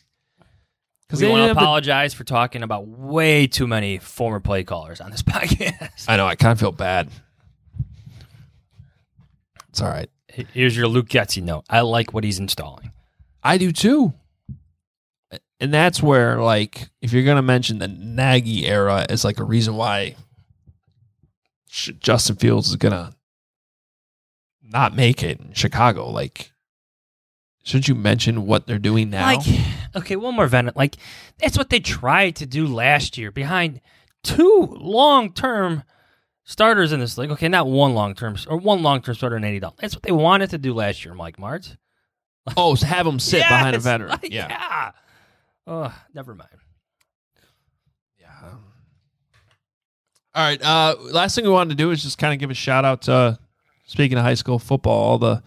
[1.08, 5.10] Because We want to apologize for talking about way too many former play callers on
[5.12, 6.06] this podcast.
[6.08, 6.28] I know.
[6.28, 7.10] I kind of feel bad.
[9.70, 10.10] It's all right.
[10.28, 11.64] Here's your Luke Getsy note.
[11.70, 12.92] I like what he's installing.
[13.42, 14.14] I do too.
[15.60, 19.44] And that's where, like, if you're going to mention the Nagy era as like a
[19.44, 20.16] reason why
[21.68, 23.14] Justin Fields is going to
[24.62, 26.52] not make it in Chicago, like,
[27.68, 29.26] shouldn't you mention what they're doing now?
[29.26, 29.46] Like,
[29.94, 30.74] okay, one more Venom.
[30.78, 30.96] Like,
[31.38, 33.82] that's what they tried to do last year behind
[34.24, 35.84] two long term
[36.46, 37.30] starters in this league.
[37.32, 39.80] Okay, not one long term or one long term starter in Andy Dalton.
[39.82, 41.76] That's what they wanted to do last year, Mike Martz.
[42.58, 44.12] oh, so have him sit behind a veteran.
[44.12, 44.48] like, yeah.
[44.48, 44.92] yeah.
[45.68, 46.50] Oh, never mind.
[48.18, 48.30] Yeah.
[50.34, 50.62] All right.
[50.62, 53.02] Uh, last thing we wanted to do is just kind of give a shout out
[53.04, 53.36] to, uh,
[53.88, 55.44] speaking of high school football, all the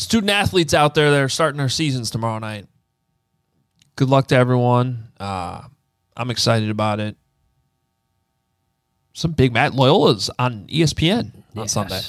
[0.00, 2.66] student athletes out there that are starting their seasons tomorrow night.
[3.96, 5.08] Good luck to everyone.
[5.18, 5.62] Uh,
[6.16, 7.16] I'm excited about it.
[9.12, 11.72] Some big Matt Loyola's on ESPN on Yes.
[11.72, 12.00] Sunday.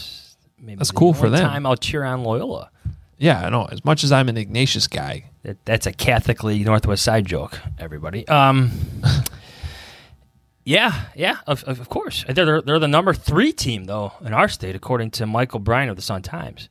[0.60, 1.42] Maybe That's cool for them.
[1.42, 2.70] Time I'll cheer on Loyola.
[3.18, 3.66] Yeah, I know.
[3.66, 8.28] As much as I'm an Ignatius guy, That, that's a Catholicly Northwest Side joke, everybody.
[8.28, 8.72] Um,
[10.66, 12.24] yeah, yeah, of, of course.
[12.30, 15.96] They're they're the number three team though in our state, according to Michael O'Brien of
[15.96, 16.70] the Sun Times.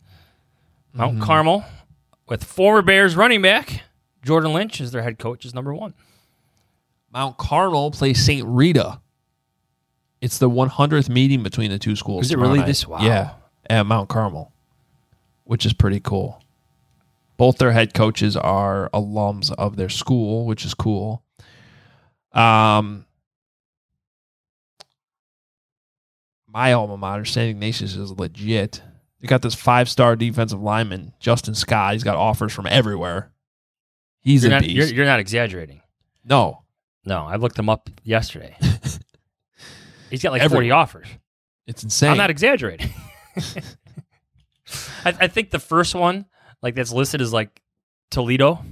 [0.93, 1.22] Mount Mm-hmm.
[1.24, 1.64] Carmel,
[2.28, 3.82] with former Bears running back
[4.24, 5.95] Jordan Lynch as their head coach, is number one.
[7.12, 8.47] Mount Carmel plays St.
[8.47, 9.01] Rita.
[10.20, 12.26] It's the 100th meeting between the two schools.
[12.26, 12.66] Is it really night.
[12.66, 12.99] this- wow.
[13.01, 13.32] Yeah,
[13.68, 14.53] at Mount Carmel,
[15.45, 16.43] which is pretty cool.
[17.36, 21.22] Both their head coaches are alums of their school, which is cool.
[22.32, 23.07] Um,
[26.47, 27.51] my alma mater, St.
[27.51, 28.82] Ignatius, is legit.
[29.20, 31.92] You got this five-star defensive lineman, Justin Scott.
[31.92, 33.30] He's got offers from everywhere.
[34.20, 34.74] He's You're a not, beast.
[34.74, 35.80] you're, you're not exaggerating.
[36.24, 36.62] no,
[37.04, 38.56] No, I looked him up yesterday.
[40.10, 40.64] He's got like Everyone.
[40.64, 41.06] 40 offers.
[41.66, 42.10] it's insane.
[42.10, 42.90] I'm not exaggerating.
[45.04, 46.26] I, I think the first one,
[46.62, 47.60] like that's listed as like
[48.10, 48.64] Toledo,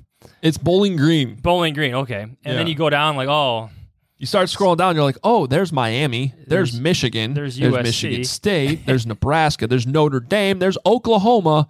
[0.42, 1.36] it's Bowling Green.
[1.36, 1.94] Bowling Green.
[1.94, 3.70] Okay, and then you go down like, oh,
[4.18, 8.24] You start scrolling down, you're like, oh, there's Miami, there's, There's- Michigan, there's there's Michigan
[8.24, 11.68] State, there's Nebraska, there's Notre Dame, there's Oklahoma,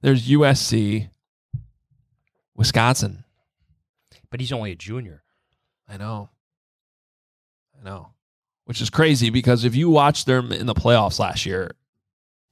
[0.00, 1.10] there's USC,
[2.54, 3.24] Wisconsin.
[4.30, 5.24] But he's only a junior.
[5.88, 6.28] I know.
[7.80, 8.12] I know.
[8.66, 11.72] Which is crazy because if you watched them in the playoffs last year,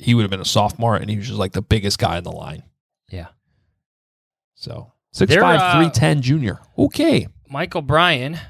[0.01, 2.25] he would have been a sophomore and he was just like the biggest guy in
[2.25, 2.65] the line.
[3.11, 3.29] Yeah.
[4.57, 6.59] So six They're, five uh, three ten junior.
[6.77, 7.29] Okay.
[7.49, 8.41] Michael O'Brien,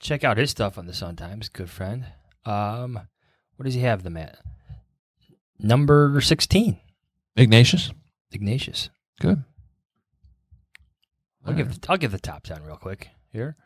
[0.00, 1.48] check out his stuff on the Sun Times.
[1.48, 2.06] Good friend.
[2.44, 2.98] Um,
[3.56, 4.38] what does he have them at?
[5.58, 6.80] Number sixteen,
[7.36, 7.92] Ignatius.
[8.32, 8.90] Ignatius.
[9.20, 9.44] Good.
[11.44, 13.56] I'll give I'll give the top ten real quick here.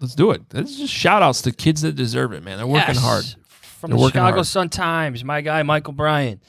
[0.00, 0.50] Let's do it.
[0.50, 2.58] This is just shout outs to kids that deserve it, man.
[2.58, 3.02] They're working Yes.
[3.02, 3.24] hard.
[3.48, 4.46] From They're the Chicago hard.
[4.46, 6.40] Sun Times, my guy Michael O'Brien.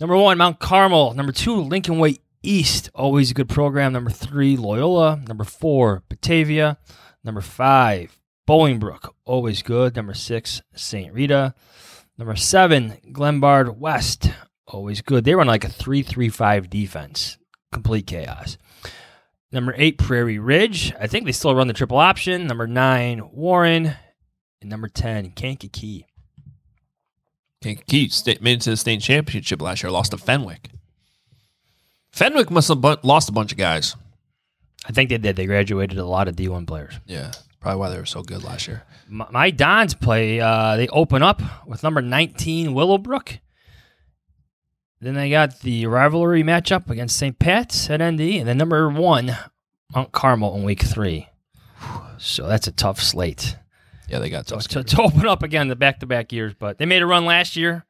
[0.00, 1.14] Number one, Mount Carmel.
[1.14, 2.88] Number two, Lincoln Way East.
[2.94, 3.92] Always a good program.
[3.92, 5.20] Number three, Loyola.
[5.26, 6.78] Number four, Batavia.
[7.24, 8.18] Number five,
[8.48, 9.10] Bolingbrook.
[9.26, 9.94] Always good.
[9.94, 11.12] Number six, St.
[11.12, 11.54] Rita.
[12.16, 14.30] Number seven, Glenbard West.
[14.66, 15.24] Always good.
[15.24, 17.36] They run like a 3 3 5 defense.
[17.72, 18.56] Complete chaos.
[19.52, 20.94] Number eight, Prairie Ridge.
[20.98, 22.46] I think they still run the triple option.
[22.46, 23.94] Number nine, Warren.
[24.60, 26.06] And number 10, Kankakee.
[27.62, 29.90] Kankakee state, made it to the state championship last year.
[29.90, 30.70] Lost to Fenwick.
[32.10, 33.94] Fenwick must have bu- lost a bunch of guys.
[34.86, 35.36] I think they did.
[35.36, 36.94] They graduated a lot of D1 players.
[37.06, 38.84] Yeah, probably why they were so good last year.
[39.08, 43.38] My, my Dons play, uh, they open up with number 19, Willowbrook.
[45.00, 47.38] Then they got the rivalry matchup against St.
[47.38, 48.20] Pat's at ND.
[48.20, 49.36] And then number one,
[49.94, 51.28] Mount Carmel in week three.
[52.18, 53.56] So that's a tough slate.
[54.08, 54.66] Yeah, they got tough.
[54.68, 56.54] to, to open up again the back to back years.
[56.58, 57.84] But they made a run last year,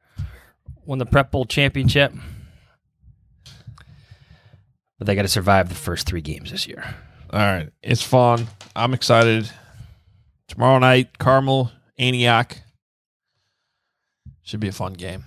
[0.85, 2.13] won the Prep Bowl championship.
[4.99, 6.95] But they got to survive the first three games this year.
[7.31, 8.47] All right, it's fun.
[8.75, 9.49] I'm excited.
[10.47, 12.57] Tomorrow night, Carmel, Antioch.
[14.41, 15.25] Should be a fun game.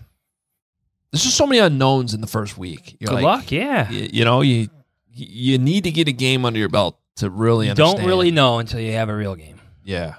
[1.12, 2.96] There's just so many unknowns in the first week.
[2.98, 3.88] You're Good like, luck, yeah.
[3.90, 4.68] You, you know, you
[5.12, 7.98] you need to get a game under your belt to really understand.
[7.98, 9.60] don't really know until you have a real game.
[9.84, 10.16] Yeah.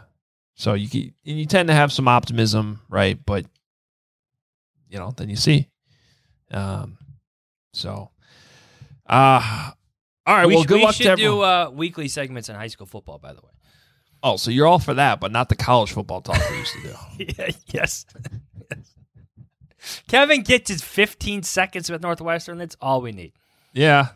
[0.56, 3.20] So you you tend to have some optimism, right?
[3.26, 3.46] But
[4.88, 5.68] you know, then you see.
[6.52, 6.98] Um.
[7.74, 8.12] So.
[9.06, 9.72] Uh
[10.26, 10.46] all right.
[10.48, 11.38] we well, sh- good we luck should to everyone.
[11.38, 13.52] do uh, weekly segments in high school football, by the way.
[14.24, 16.82] oh, so you're all for that, but not the college football talk we used to
[16.82, 17.34] do.
[17.38, 18.06] yeah, yes.
[20.08, 22.58] Kevin gets his 15 seconds with Northwestern.
[22.58, 23.34] That's all we need.
[23.74, 24.10] Yeah.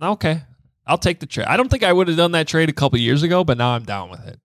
[0.00, 0.40] Okay.
[0.86, 1.46] I'll take the trade.
[1.48, 3.72] I don't think I would have done that trade a couple years ago, but now
[3.74, 4.40] I'm down with it.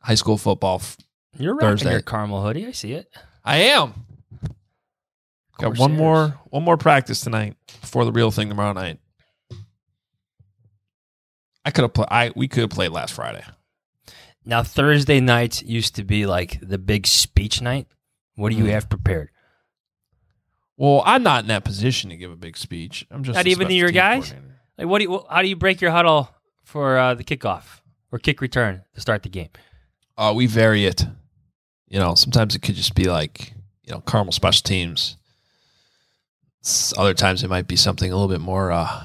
[0.00, 0.76] High school football.
[0.76, 0.98] f-
[1.38, 1.92] You're rocking Thursday.
[1.92, 2.66] your Carmel hoodie.
[2.66, 3.08] I see it.
[3.44, 3.94] I am.
[5.58, 8.98] Got one more one more practice tonight before the real thing tomorrow night.
[11.64, 12.08] I could have played.
[12.10, 13.44] I we could have played last Friday.
[14.44, 17.86] Now Thursday nights used to be like the big speech night.
[18.34, 18.70] What do you Mm.
[18.70, 19.28] have prepared?
[20.76, 23.06] Well, I'm not in that position to give a big speech.
[23.10, 24.34] I'm just Not even to your guys.
[24.78, 25.24] Like, what do you?
[25.30, 26.30] How do you break your huddle
[26.64, 29.50] for uh, the kickoff or kick return to start the game?
[30.16, 31.04] Uh, we vary it.
[31.88, 33.52] You know, sometimes it could just be like
[33.84, 35.16] you know Carmel special teams.
[36.96, 39.02] Other times it might be something a little bit more uh,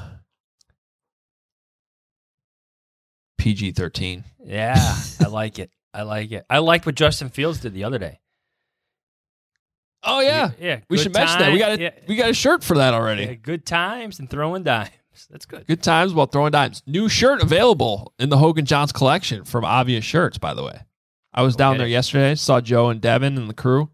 [3.38, 4.24] PG thirteen.
[4.44, 4.76] Yeah,
[5.20, 5.72] I like it.
[5.94, 6.46] I like it.
[6.50, 8.20] I like what Justin Fields did the other day.
[10.04, 10.80] Oh yeah, yeah.
[10.90, 11.52] We good should mention that.
[11.54, 13.24] We got time- a, yeah, we got a shirt for that already.
[13.24, 14.92] yeah, good times and throwing dimes.
[15.32, 15.66] That's good.
[15.66, 16.84] Good times while throwing dimes.
[16.86, 20.82] New shirt available in the Hoge and Jahns collection from Obvious Shirts, by the way.
[21.34, 23.90] I was down there yesterday, saw Joe and Devin and the crew.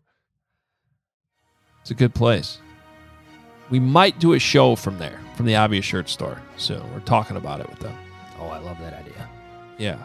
[1.81, 2.59] It's a good place.
[3.73, 6.79] We might do a show from there, from the Obvious Shirt store soon.
[6.93, 7.97] We're talking about it with them.
[8.39, 9.27] Oh, I love that idea.
[9.79, 9.97] Yeah.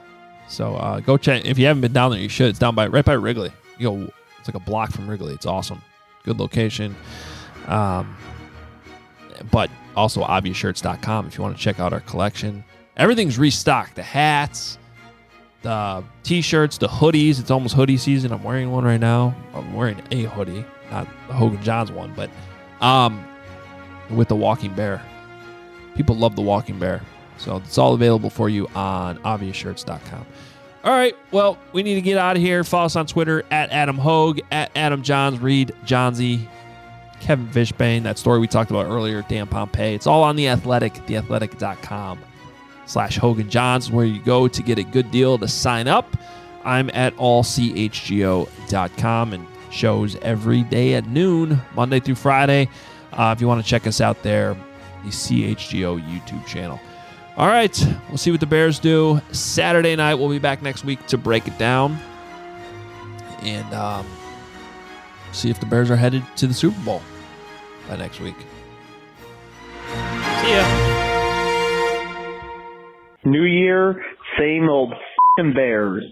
[0.48, 1.44] So uh, go check.
[1.44, 2.48] If you haven't been down there, you should.
[2.48, 3.52] It's down by right by Wrigley.
[3.76, 4.12] You go.
[4.38, 5.34] It's like a block from Wrigley.
[5.34, 5.82] It's awesome.
[6.24, 6.96] Good location.
[7.66, 8.16] Um,
[9.50, 12.64] but also obviousshirts.com if you want to check out our collection.
[12.96, 13.96] Everything's restocked.
[13.96, 14.78] The hats,
[15.60, 17.38] the t-shirts, the hoodies.
[17.38, 18.32] It's almost hoodie season.
[18.32, 19.34] I'm wearing one right now.
[19.52, 22.30] I'm wearing a hoodie, not the Hoge and Jahns one, but
[22.80, 23.22] um,
[24.10, 25.02] with the Walking Bear.
[25.96, 27.02] People love the Walking Bear.
[27.38, 30.26] So it's all available for you on obviousshirts.com.
[30.84, 31.16] All right.
[31.32, 32.64] Well, we need to get out of here.
[32.64, 36.48] Follow us on Twitter at Adam Hoge, at Adam Jahns, Reed Johnsy,
[37.20, 38.04] Kevin Fishbain.
[38.04, 39.94] That story we talked about earlier, Dan Pompei.
[39.94, 42.20] It's all on The Athletic, theathletic.com
[42.86, 46.16] slash Hoge and Jahns, where you go to get a good deal to sign up.
[46.64, 48.52] I'm at allchgo.com
[49.32, 52.68] and shows every day at noon, Monday through Friday.
[53.12, 54.54] Uh, if you want to check us out there,
[55.04, 56.80] the CHGO YouTube channel.
[57.36, 60.14] All right, we'll see what the Bears do Saturday night.
[60.14, 61.96] We'll be back next week to break it down
[63.42, 64.06] and um,
[65.32, 67.02] see if the Bears are headed to the Super Bowl
[67.88, 68.36] by next week.
[70.40, 70.98] See ya.
[73.24, 74.02] New year,
[74.38, 74.94] same old
[75.36, 76.04] Bears.